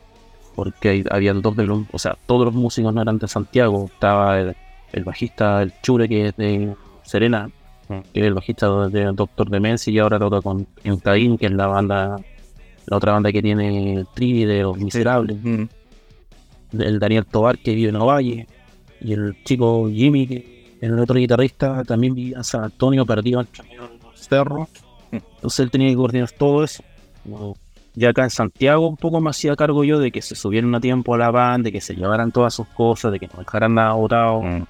[0.55, 4.39] porque habían dos de los, o sea, todos los músicos no eran de Santiago, estaba
[4.39, 4.55] el,
[4.95, 7.49] el bajista, el Chure, que es de Serena,
[7.87, 7.99] Mm.
[8.13, 11.51] que es el bajista de Doctor Demencia y ahora toca con en Caín, que es
[11.51, 12.15] la banda,
[12.87, 15.67] la otra banda que tiene el Trivi de Los Miserables, Ujú.
[16.79, 18.47] el Daniel Tobar, que vive en Ovalle,
[19.01, 20.37] y el chico Jimmy, que
[20.81, 24.67] es el otro guitarrista, también vivía en San Antonio, perdido de los cerros.
[25.11, 25.17] Mm.
[25.35, 26.83] Entonces él tenía que coordinar todo eso.
[27.93, 30.81] Ya acá en Santiago un poco me hacía cargo yo de que se subieran a
[30.81, 33.75] tiempo a la van, de que se llevaran todas sus cosas, de que no dejaran
[33.75, 34.41] nada botado.
[34.41, 34.65] Mm.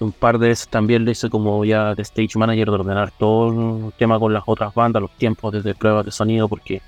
[0.00, 3.86] Un par de veces también lo hice como ya de stage manager de ordenar todo
[3.86, 6.82] el tema con las otras bandas, los tiempos desde pruebas de sonido, porque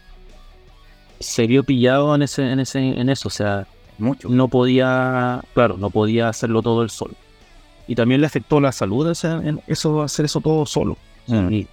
[1.21, 3.29] se vio pillado en ese, en ese, en eso.
[3.29, 3.66] O sea,
[3.99, 4.29] Mucho.
[4.29, 7.14] no podía, claro, no podía hacerlo todo él solo.
[7.88, 10.97] Y también le afectó la salud en eso, hacer eso todo solo.
[11.29, 11.53] Mm.
[11.53, 11.66] Y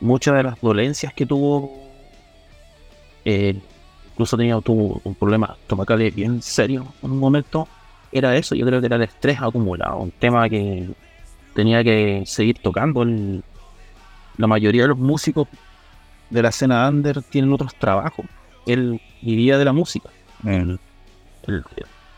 [0.00, 1.72] muchas de las dolencias que tuvo,
[3.24, 3.58] eh,
[4.12, 7.66] incluso tenía tuvo un problema estomacal bien serio en un momento,
[8.12, 10.88] era eso, yo creo que era el estrés acumulado, un tema que
[11.54, 13.02] tenía que seguir tocando.
[13.02, 13.42] El-
[14.36, 15.48] la mayoría de los músicos
[16.30, 18.24] de la escena under tienen otros trabajos.
[18.66, 20.08] Él vivía de la música
[20.42, 20.48] Mm.
[20.48, 20.80] el,
[21.48, 21.64] el,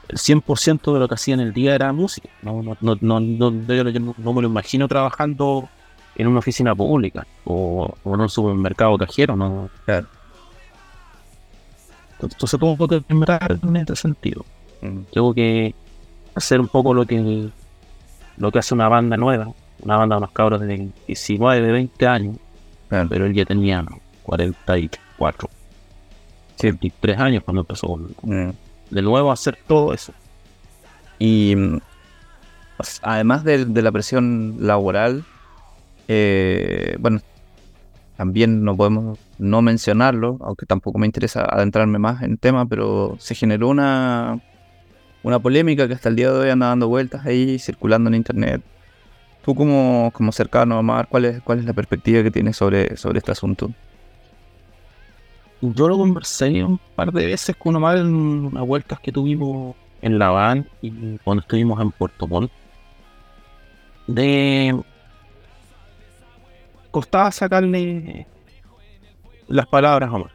[0.09, 2.29] el 100% de lo que hacía en el día era música.
[2.43, 5.69] No, no, no, no, no- yo no- no me lo imagino trabajando
[6.17, 9.37] en una oficina pública o, o en un supermercado cajero.
[9.37, 9.71] No.
[9.87, 10.07] Claro.
[12.21, 14.45] Entonces tuvo que mejorar en este sentido.
[14.83, 14.99] Mm.
[15.13, 15.75] Tengo que
[16.35, 17.49] hacer un poco lo que
[18.37, 19.49] lo que hace una banda nueva,
[19.83, 22.37] una banda de unos cabros de 19, de 20 años,
[22.89, 23.09] Claro.
[23.11, 23.85] pero él ya tenía
[24.23, 25.49] 44,
[26.57, 26.69] Sí.
[26.69, 28.53] 43 años cuando empezó con- Mm.
[28.91, 30.13] de nuevo hacer todo eso.
[31.19, 31.81] Y mm,
[32.83, 35.25] sea, además de, de la presión laboral,
[36.09, 37.21] eh, bueno,
[38.17, 43.17] también no podemos no mencionarlo, aunque tampoco me interesa adentrarme más en el tema, pero
[43.19, 44.41] se generó una,
[45.23, 48.63] una polémica que hasta el día de hoy anda dando vueltas ahí, circulando en internet.
[49.45, 52.97] Tú como, como cercano a Omar, ¿cuál es, ¿cuál es la perspectiva que tienes sobre,
[52.97, 53.71] sobre este asunto?
[55.63, 60.19] Yo lo conversé un par de veces con Omar en unas vueltas que tuvimos en
[60.19, 62.51] La Habana y cuando estuvimos en Puerto Montt.
[64.07, 64.75] De.
[66.91, 68.27] Costaba sacarle
[69.49, 70.31] las palabras Omar.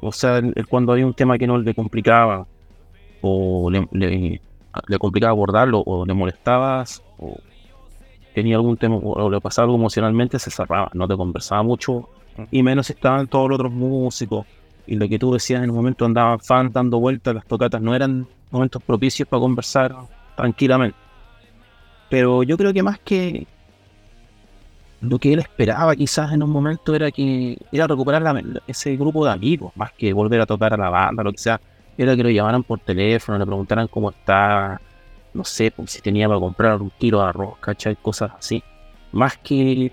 [0.00, 2.46] O sea, el- cuando había un tema que no le complicaba
[3.22, 4.40] o le, le-
[4.88, 7.36] le complicaba abordarlo o le molestabas o
[8.34, 12.08] tenía algún tema o le pasaba algo emocionalmente, se cerraba, no te conversaba mucho
[12.50, 14.46] y menos estaban todos los otros músicos.
[14.86, 17.94] Y lo que tú decías en un momento andaban fan dando vueltas, las tocatas no
[17.94, 19.94] eran momentos propicios para conversar
[20.36, 20.96] tranquilamente.
[22.10, 23.46] Pero yo creo que más que
[25.00, 29.24] lo que él esperaba quizás en un momento era que era recuperar la- ese grupo
[29.24, 31.60] de amigos, más que volver a tocar a la banda, lo que sea,
[31.98, 34.80] era que lo llamaran por teléfono, le preguntaran cómo está,
[35.34, 37.96] no sé, pues, si tenía para comprar un kilo de arroz, ¿cachai?
[37.96, 38.62] Cosas así.
[39.12, 39.92] Más que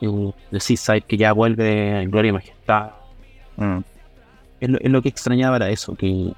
[0.00, 2.90] eh, de Seaside que ya vuelve en gloria y majestad.
[3.56, 3.78] Mm.
[4.60, 6.32] Es lo, es lo que extrañaba era eso, que,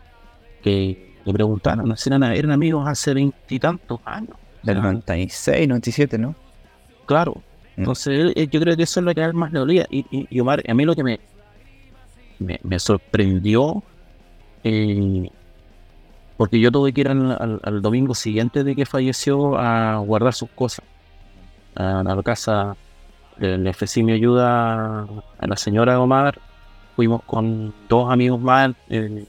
[0.63, 4.37] que le preguntaran, si eran, eran amigos hace veintitantos años.
[4.63, 6.35] Del O sea, 96, 97, ¿no?
[7.05, 7.35] Claro.
[7.77, 7.81] Mm.
[7.81, 9.87] Entonces yo creo que eso es lo que a él más le dolía.
[9.91, 11.21] Y, y- y Omar, a mí lo que me,
[12.39, 13.83] me, me sorprendió,
[14.65, 15.31] eh,
[16.37, 20.85] porque yo tuve que ir al, domingo siguiente de que falleció a guardar sus cosas.
[21.75, 22.77] A, la casa,
[23.39, 26.39] le, ofrecí mi ayuda a la señora Omar.
[26.95, 29.27] Fuimos con dos amigos más eh,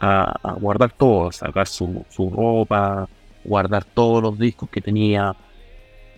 [0.00, 3.08] a, guardar todo, sacar su, su ropa,
[3.44, 5.34] guardar todos los discos que tenía.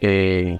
[0.00, 0.58] Eh,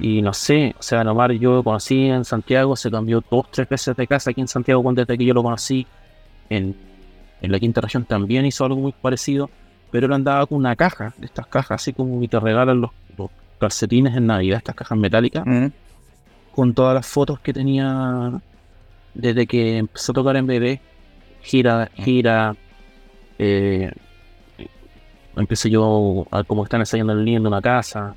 [0.00, 3.68] y no sé, o sea, Omar yo lo conocí en Santiago, se cambió dos, tres
[3.68, 5.86] veces de casa aquí en Santiago cuando desde que yo lo conocí.
[6.48, 6.76] En,
[7.42, 9.50] en la quinta región también hizo algo muy parecido,
[9.90, 12.90] pero él andaba con una caja, de estas cajas, así como que te regalan los,
[13.16, 15.66] los calcetines en Navidad, estas cajas metálicas, Mm.
[16.54, 18.32] con todas las fotos que tenía
[19.14, 20.80] desde que empezó a tocar en bebé,
[21.42, 22.54] gira, gira,
[23.38, 23.90] eh,
[25.36, 28.14] empecé yo a cómo están ensayando el niño en una casa.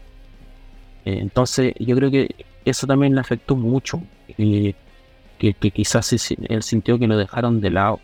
[1.05, 2.35] Eh, entonces yo creo que
[2.65, 4.01] eso también le afectó mucho,
[4.37, 4.73] eh,
[5.37, 7.99] que, que quizás él sintió que lo dejaron de lado,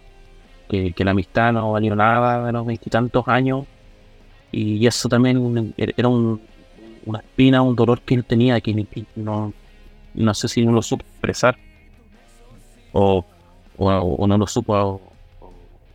[0.69, 3.65] que, que la amistad no valió nada de los veintitantos años,
[4.51, 6.41] y eso también era un-
[7.05, 9.53] una espina, un dolor que él tenía que que no,
[10.15, 11.57] no sé si no lo supo expresar,
[12.93, 13.25] o,
[13.77, 15.01] o, no lo supo, o,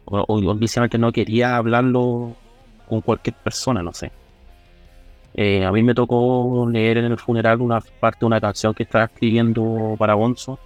[0.05, 2.37] o, o simplemente no quería hablarlo
[2.89, 4.13] con cualquier persona, no sé.
[5.35, 8.83] Eh, a mí me tocó leer en el funeral una parte de una canción que
[8.83, 10.59] estaba escribiendo para Bonzo,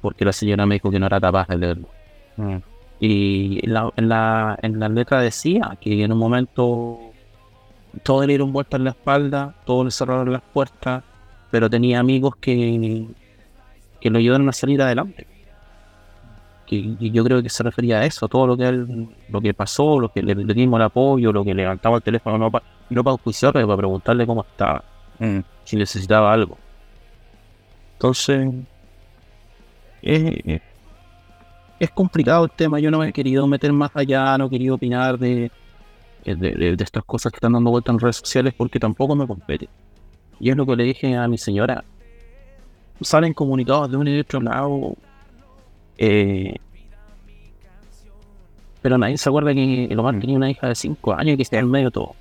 [0.00, 1.88] porque la señora me dijo que no era capaz de leerlo.
[2.36, 2.56] Mm.
[3.00, 7.12] Y en la, en la, en la letra decía que en un momento
[8.04, 11.02] todos le dieron vueltas en la espalda, todos le cerraron las puertas,
[11.50, 13.06] pero tenía amigos que,
[14.00, 15.26] que lo ayudaron a salir adelante.
[16.72, 19.52] Que, y yo creo que se refería a eso, todo lo que él- lo que
[19.52, 22.64] pasó, lo que le, le dimos el apoyo, lo que levantaba el teléfono, no para
[22.88, 24.82] no para auspiciarle, para preguntarle cómo estaba,
[25.18, 25.40] Mm.
[25.64, 26.56] si necesitaba algo.
[27.94, 28.50] Entonces,
[30.02, 30.60] es,
[31.78, 32.80] es complicado el tema.
[32.80, 35.50] Yo no me he querido meter más allá, no he querido opinar de,
[36.24, 39.26] de, de- de estas cosas que están dando vuelta en redes sociales porque tampoco me
[39.26, 39.68] compete.
[40.40, 41.84] Y es lo que le dije a mi señora.
[43.00, 44.94] Salen comunicados de un y de otro lado.
[46.04, 46.56] Eh,
[48.82, 51.42] pero nadie se acuerda que el Omar tenía una hija de 5 años y que
[51.44, 52.16] está en medio de todo.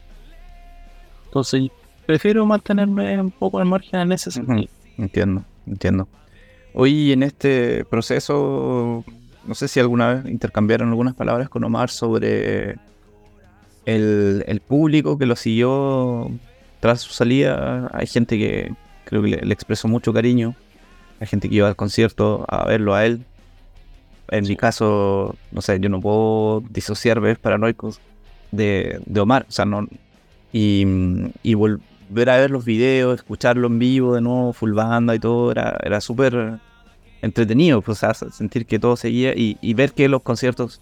[1.25, 1.69] Entonces,
[2.05, 4.69] prefiero mantenerme un poco al margen en ese sentido.
[4.99, 6.07] Entiendo, entiendo.
[6.75, 9.03] Hoy en este proceso,
[9.47, 12.75] no sé si alguna vez intercambiaron algunas palabras con Omar sobre
[13.85, 16.29] el, el público que lo siguió
[16.81, 17.89] tras su salida.
[17.93, 18.71] Hay gente que
[19.05, 20.53] creo que le, le expresó mucho cariño.
[21.19, 23.25] Hay gente que iba al concierto a verlo a él.
[24.31, 27.99] En mi caso, no sé, yo no puedo disociar bebés paranoicos
[28.51, 29.45] de, de Omar.
[29.47, 29.87] O sea, no.
[30.53, 30.85] Y,
[31.43, 35.51] y volver a ver los videos, escucharlo en vivo de nuevo, full banda y todo,
[35.51, 36.59] era, era súper
[37.21, 37.81] entretenido.
[37.81, 40.81] Pues, o sea, sentir que todo seguía y, y ver que los conciertos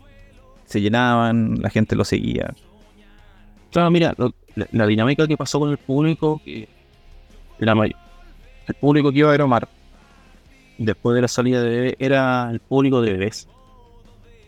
[0.65, 2.53] se llenaban, la gente lo seguía.
[3.71, 6.67] Claro, mira, lo- la, la dinámica que pasó con el público, que
[7.59, 7.95] la may-
[8.67, 9.67] el público que iba a ver Omar
[10.79, 13.47] después de la salida de bebé era el público de bebés.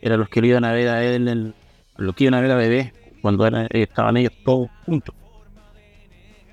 [0.02, 1.54] Era los que lo iban a ver a él, el-
[1.98, 5.14] los que iban a ver a bebé cuando estaban ellos todos juntos.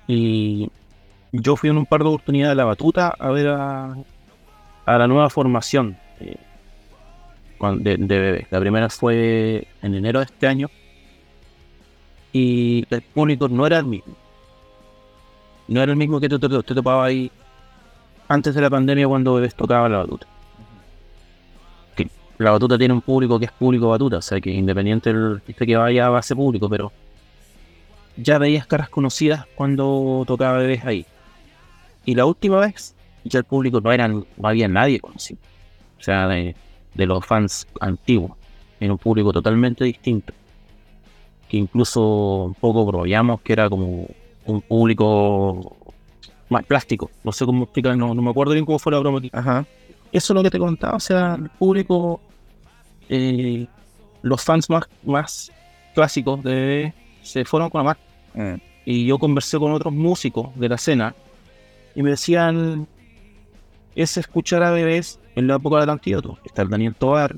[0.07, 0.69] Y
[1.31, 3.95] yo fui en un par de oportunidades a la batuta a ver a,
[4.85, 6.35] a la nueva formación eh,
[7.79, 8.47] de, de bebé.
[8.51, 10.69] La primera fue en enero de este año
[12.31, 14.15] y el público no era el mismo.
[15.67, 17.31] No era el mismo que te, te topaba ahí
[18.29, 20.27] antes de la pandemia cuando bebés tocaba la batuta.
[22.37, 25.75] La batuta tiene un público que es público batuta, o sea que independiente del que
[25.75, 26.89] vaya va a ser público, pero
[28.15, 31.05] ya veías caras conocidas cuando tocaba bebés ahí.
[32.05, 35.37] Y la última vez, ya el público no eran, no había nadie conocido.
[35.99, 36.55] O sea, de,
[36.95, 38.37] los fans antiguos.
[38.79, 40.33] Era un público totalmente distinto
[41.49, 44.07] que incluso un poco bromeamos que era como
[44.45, 45.75] un público
[46.49, 47.09] más plástico.
[47.23, 49.21] No sé cómo explicar, no, no me acuerdo bien cómo fue la broma.
[49.31, 49.65] Ajá.
[50.11, 52.19] Eso es lo que te contaba, o sea, el público,
[53.09, 53.67] eh,
[54.23, 55.51] los fans más, más
[55.93, 58.01] clásicos de se fueron con la marca.
[58.33, 58.55] Mm.
[58.85, 61.13] Y yo conversé con otros músicos de la escena
[61.93, 62.87] y me decían,
[63.95, 66.39] es escuchar a bebés en la época del antídoto.
[66.43, 67.35] Está el Daniel Tobar,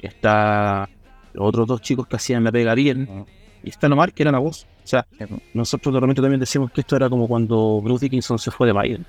[0.00, 0.88] está
[1.32, 3.26] los otros dos chicos que hacían la pega bien,
[3.62, 4.66] y está Omar, que era la voz.
[4.88, 5.06] O sea,
[5.52, 8.72] nosotros de repente también decimos que esto era como cuando Bruce Dickinson se fue de
[8.72, 9.04] Maiden.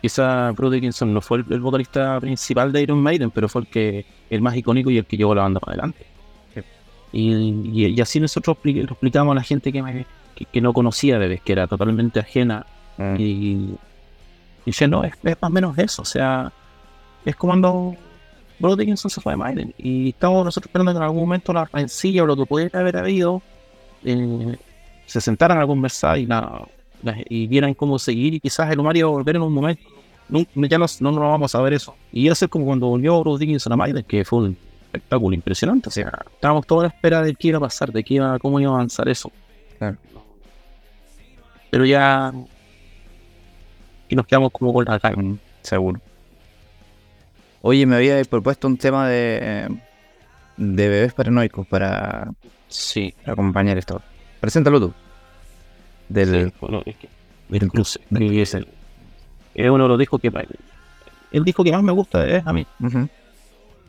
[0.00, 3.66] Quizá Bruce Dickinson no fue el, el vocalista principal de Iron Maiden, pero fue el
[3.66, 6.06] que el más icónico y el que llevó la banda para adelante.
[6.54, 6.60] Sí.
[7.12, 7.32] Y,
[7.84, 10.06] y- y así nosotros lo explicamos a la gente que, me-
[10.36, 12.64] que, que no conocía Bebés, que era totalmente ajena.
[12.98, 13.16] Mm.
[13.18, 13.76] Y, y
[14.66, 16.02] dice, no, es, es más o menos eso.
[16.02, 16.52] O sea,
[17.24, 17.94] es como cuando
[18.60, 19.74] Bruce Dickinson se fue de Maiden.
[19.78, 22.96] Y estamos nosotros esperando que en algún momento la rencilla o lo que pudiera haber
[22.96, 23.42] habido
[24.04, 24.56] eh,
[25.06, 26.66] se sentaran a conversar y, la-
[27.02, 28.34] la- y vieran cómo seguir.
[28.34, 29.82] Y quizás el Omar iba a volver en un momento.
[30.28, 31.94] No, ya no, no, no vamos a ver eso.
[32.12, 35.88] Y eso es como cuando volvió Bruce Dickinson a Maiden, que fue un espectáculo impresionante.
[35.88, 38.38] O sea, estábamos todos a la espera de qué iba a pasar, de qué iba,
[38.38, 39.30] cómo iba a avanzar eso.
[39.78, 39.96] Claro.
[41.70, 42.32] Pero ya.
[44.08, 45.16] Y nos quedamos como con la cara.
[45.16, 46.00] Mm, seguro.
[47.62, 49.68] Oye, me había propuesto un tema de,
[50.56, 52.30] de bebés paranoicos para,
[52.72, 53.14] Sí.
[53.20, 54.00] para acompañar esto.
[54.40, 54.92] Preséntalo tú.
[56.08, 57.08] Del, Sí, bueno, es que
[57.50, 58.68] el cruce, es, el-
[59.54, 60.30] es uno de los discos que
[61.32, 62.66] el disco que más me gusta es a mí.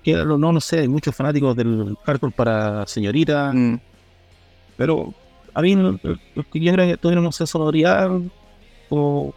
[0.04, 3.80] Que no, no sé, hay muchos fanáticos del hardcore para señorita, Mm,
[4.78, 5.14] pero
[5.54, 8.10] a mí lo lo que yo creo que todavía no sé sonoridad
[8.90, 9.34] o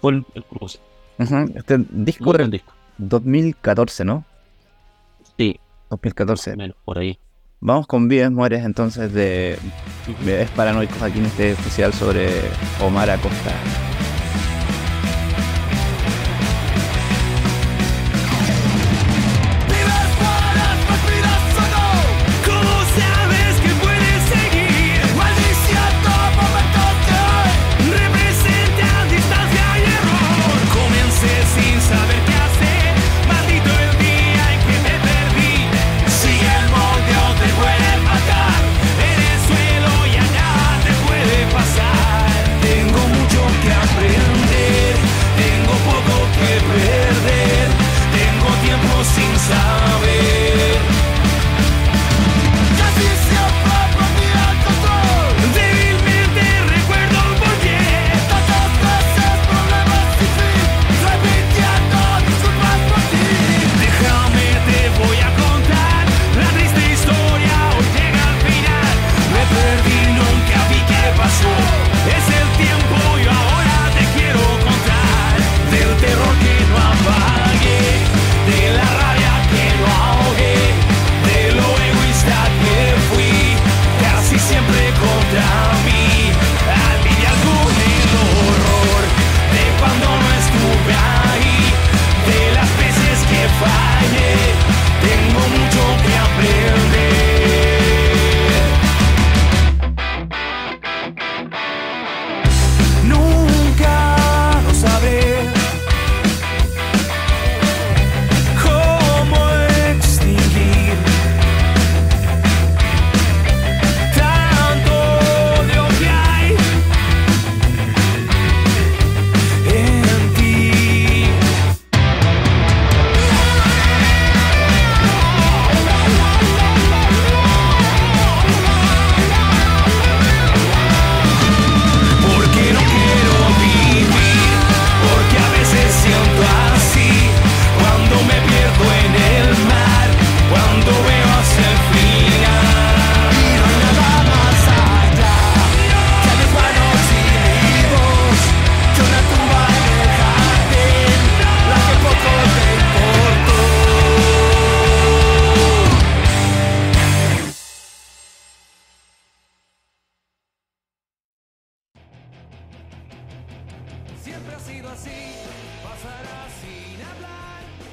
[0.00, 0.78] fue el, el cruce.
[1.18, 1.52] ujú.
[1.54, 2.72] Este disco del buen disco.
[2.98, 4.24] 2014, ¿no?
[5.38, 5.58] Sí,
[5.90, 6.56] 2014.
[6.56, 7.18] menos por ahí.
[7.66, 9.58] Vamos con Vives Mueres entonces de
[10.22, 12.28] Bebés Paranoicos aquí en este especial sobre
[12.82, 13.52] Omar Acosta.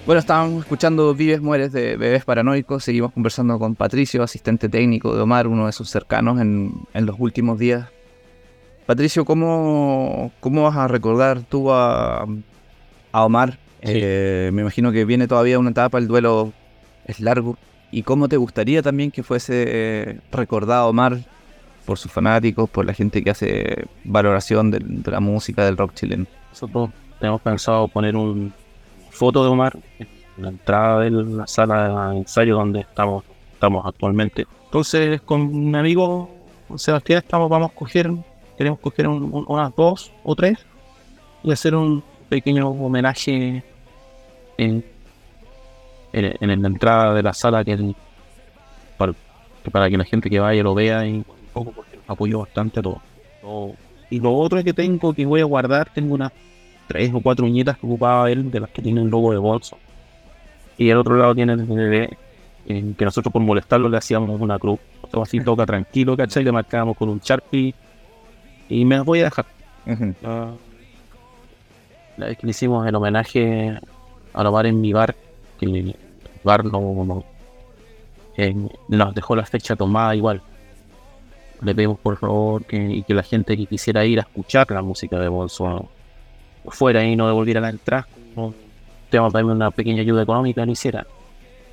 [0.04, 2.84] Bueno, estábamos escuchando Vives Mueres de Bebés Paranoicos.
[2.84, 7.18] Seguimos conversando con Patricio, asistente técnico de Omar, uno de sus cercanos en, en los
[7.20, 7.88] últimos días.
[8.88, 12.26] Patricio, ¿cómo, cómo vas a recordar tú a,
[13.12, 13.52] a Omar?
[13.84, 13.92] Sí.
[13.94, 16.52] Eh, me imagino que viene todavía una etapa, el duelo
[17.06, 17.58] es largo.
[17.92, 21.20] ¿Y cómo te gustaría también que fuese recordado Omar
[21.86, 25.94] por sus fanáticos, por la gente que hace valoración de, de la música del rock
[25.94, 26.26] chileno?
[26.50, 26.90] Nosotros
[27.20, 28.52] tenemos pensado poner un
[29.22, 30.08] foto de Omar en
[30.44, 34.48] la entrada de la sala de ensayo donde estamos, estamos actualmente.
[34.66, 36.28] Entonces, con mi amigo
[36.76, 38.10] Sebastián estamos, vamos a coger,
[38.58, 40.58] queremos coger un- un- unas dos o tres
[41.44, 43.64] y hacer un pequeño homenaje
[44.58, 44.84] en,
[46.14, 47.94] en, la entrada de la sala que,
[48.98, 49.14] para,
[49.72, 52.80] para que la gente que vaya lo vea y un poco porque nos apoyó bastante
[52.80, 53.02] a todos.
[53.44, 53.76] Lo-
[54.10, 56.32] Y lo otro que tengo que voy a guardar, tengo unas
[56.88, 59.78] tres o cuatro uñitas que ocupaba él, de las que tienen logo de bolso.
[60.78, 62.18] Y al otro lado tiene el bebé,
[62.68, 64.80] eh, que nosotros por molestarlo le hacíamos una cruz.
[65.22, 66.44] Así toca tranquilo, ¿cachai?
[66.44, 67.74] Le marcábamos con un Sharpie.
[68.70, 69.46] Y me las voy a dejar.
[70.22, 70.52] La,
[72.18, 73.78] la vez que le hicimos el homenaje
[74.34, 75.16] a Omar en mi bar,
[75.60, 75.96] que el
[76.44, 77.24] bar no, no-
[78.38, 78.56] eh,
[78.88, 80.42] nos dejó la fecha tomada igual.
[81.62, 84.82] Le pedimos por favor que, y que la gente que quisiera ir a escuchar la
[84.82, 85.90] música de Bolso
[86.70, 88.08] fuera y no devolviera la entrada.
[88.36, 88.54] No,
[89.10, 91.06] también una pequeña ayuda económica, lo hiciera.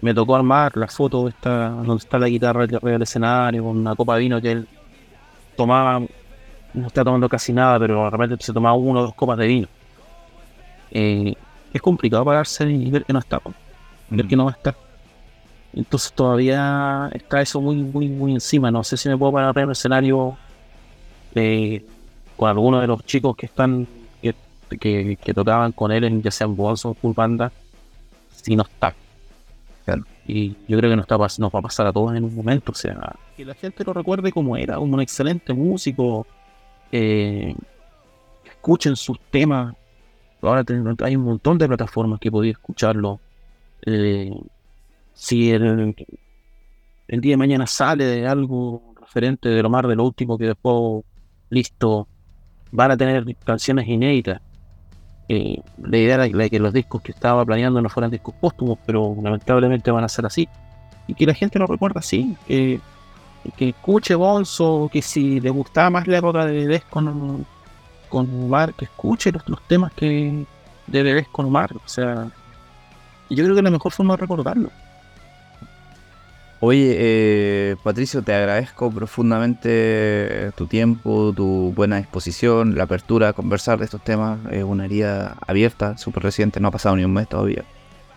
[0.01, 3.95] Me tocó armar la foto esta, donde está la guitarra arriba del escenario con una
[3.97, 4.69] copa de vino que él
[5.57, 6.01] tomaba
[6.75, 9.47] no está tomando casi nada, pero de repente se tomaba uno o dos copas de
[9.47, 9.69] vino.
[10.91, 11.35] Eh,
[11.73, 13.41] es complicado pararse y ver que no está,
[14.11, 14.75] ver que no va a estar.
[15.73, 18.71] Entonces todavía está eso muy, muy, muy encima.
[18.71, 20.37] No sé si me puedo parar en el escenario
[21.35, 21.85] eh,
[22.37, 23.87] con alguno de los chicos que están,
[24.69, 27.53] que, tocaban con él, en, ya sea en Bolso o Full Banda,
[28.43, 28.95] si no está.
[29.85, 30.05] Claro.
[30.27, 32.73] Y yo creo que nos, está, nos va a pasar a todos en un momento.
[32.73, 36.27] O sea, que la gente lo recuerde como era, como un excelente músico,
[36.93, 37.55] eh,
[38.45, 39.75] escuchen sus temas.
[40.43, 43.21] Ahora ten- hay un montón de plataformas que podía escucharlo.
[43.87, 44.31] Eh,
[45.15, 45.95] si el,
[47.09, 50.47] el día de mañana sale de algo referente de lo más de lo último que
[50.47, 51.03] dejó
[51.51, 52.07] listo,
[52.71, 54.43] van a tener canciones inéditas.
[55.29, 59.91] La idea era que los discos que estaba planeando no fueran discos póstumos, pero lamentablemente
[59.91, 60.49] van a ser así.
[61.07, 62.81] Y que la gente lo recuerda así, que,
[63.57, 67.47] que escuche Bonzo, que si le gustaba más la época de Bebés con,
[68.09, 70.45] con Omar, que escuche los, los temas que
[70.87, 71.75] de Bebés con Omar.
[71.75, 72.31] O sea,
[73.31, 74.71] yo creo que es la mejor forma de recordarlo.
[76.61, 83.79] Oye, eh, Patricio, te agradezco profundamente tu tiempo, tu buena disposición, la apertura a conversar
[83.79, 84.41] de estos temas.
[84.51, 87.65] Es una herida abierta, súper reciente, no ha pasado ni un mes todavía.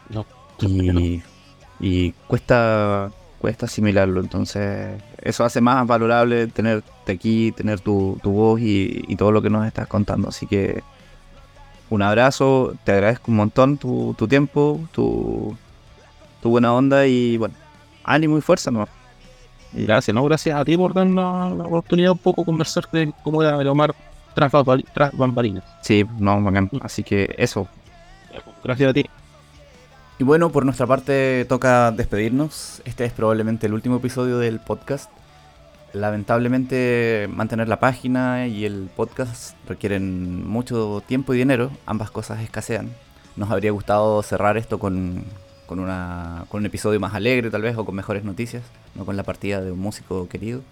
[0.10, 0.26] No,
[0.58, 1.24] Y,
[1.80, 8.62] y cuesta, cuesta asimilarlo, entonces eso hace más valorable tenerte aquí, tener tu, tu voz
[8.62, 10.30] y, y todo lo que nos estás contando.
[10.30, 10.86] Así que
[11.90, 15.60] un abrazo, te agradezco un montón tu, tu tiempo, tu,
[16.40, 17.56] tu buena onda y bueno,
[18.04, 18.88] ánimo y fuerza, ¿no?
[19.74, 23.14] Y gracias, no, gracias a ti por darnos la oportunidad un poco de conversar de
[23.24, 23.96] cómo era el Omar
[24.34, 24.52] tras,
[24.94, 25.64] tras bambalinas.
[25.82, 26.70] Sí, no, bacán.
[26.82, 27.68] Así que eso.
[28.64, 29.06] Gracias a ti.
[30.20, 32.82] Y bueno, por nuestra parte toca despedirnos.
[32.86, 35.10] Este es probablemente el último episodio del podcast.
[35.94, 41.72] Lamentablemente mantener la página y el podcast requieren mucho tiempo y dinero.
[41.86, 42.90] Ambas cosas escasean.
[43.36, 45.24] Nos habría gustado cerrar esto con,
[45.72, 48.62] con, una, con un episodio más alegre tal vez o con mejores noticias,
[48.94, 50.64] no con la partida de un músico querido.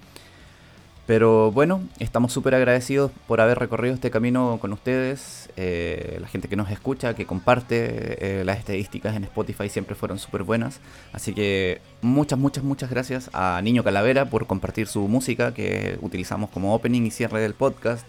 [1.08, 5.50] Pero bueno, estamos súper agradecidos por haber recorrido este camino con ustedes.
[5.56, 10.20] eh, la gente que nos escucha, que comparte, eh, las estadísticas en Spotify siempre fueron
[10.20, 10.82] súper buenas.
[11.14, 16.50] Así que muchas, muchas, muchas gracias a Niño Calavera por compartir su música que utilizamos
[16.50, 18.06] como opening y cierre del podcast.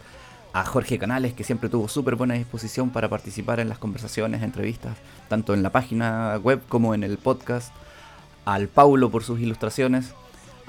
[0.52, 4.96] A Jorge Canales, que siempre tuvo súper buena disposición para participar en las conversaciones, entrevistas,
[5.28, 7.72] tanto en la página web como en el podcast.
[8.44, 10.14] Al Paulo por sus ilustraciones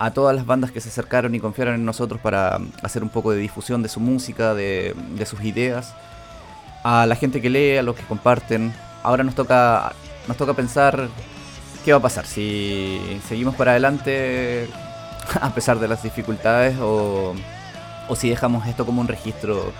[0.01, 3.09] a todas las bandas que se acercaron y confiaron en nosotros para mm, hacer un
[3.09, 5.93] poco de difusión de su música, de, de sus ideas,
[6.84, 8.73] a la gente que lee, a los que comparten.
[9.03, 9.93] Ahora nos toca,
[10.27, 11.07] nos toca pensar
[11.86, 14.67] qué va a pasar, si seguimos para adelante
[15.41, 17.36] a pesar de las dificultades o,
[18.12, 19.72] o si dejamos esto como un registro.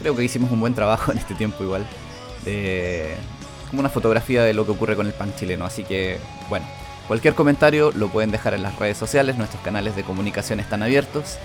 [0.00, 1.86] Creo que hicimos un buen trabajo en este tiempo igual,
[2.44, 3.14] de,
[3.70, 6.18] como una fotografía de lo que ocurre con el punk chileno, así que
[6.48, 6.66] bueno.
[7.06, 11.38] Cualquier comentario lo pueden dejar en las redes sociales, nuestros canales de comunicación están abiertos.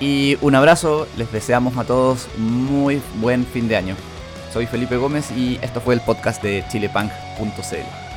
[0.00, 3.94] Y un abrazo, les deseamos a todos muy buen fin de año.
[4.52, 8.09] Soy Felipe Gómez y esto fue el podcast de chilepunk.cl.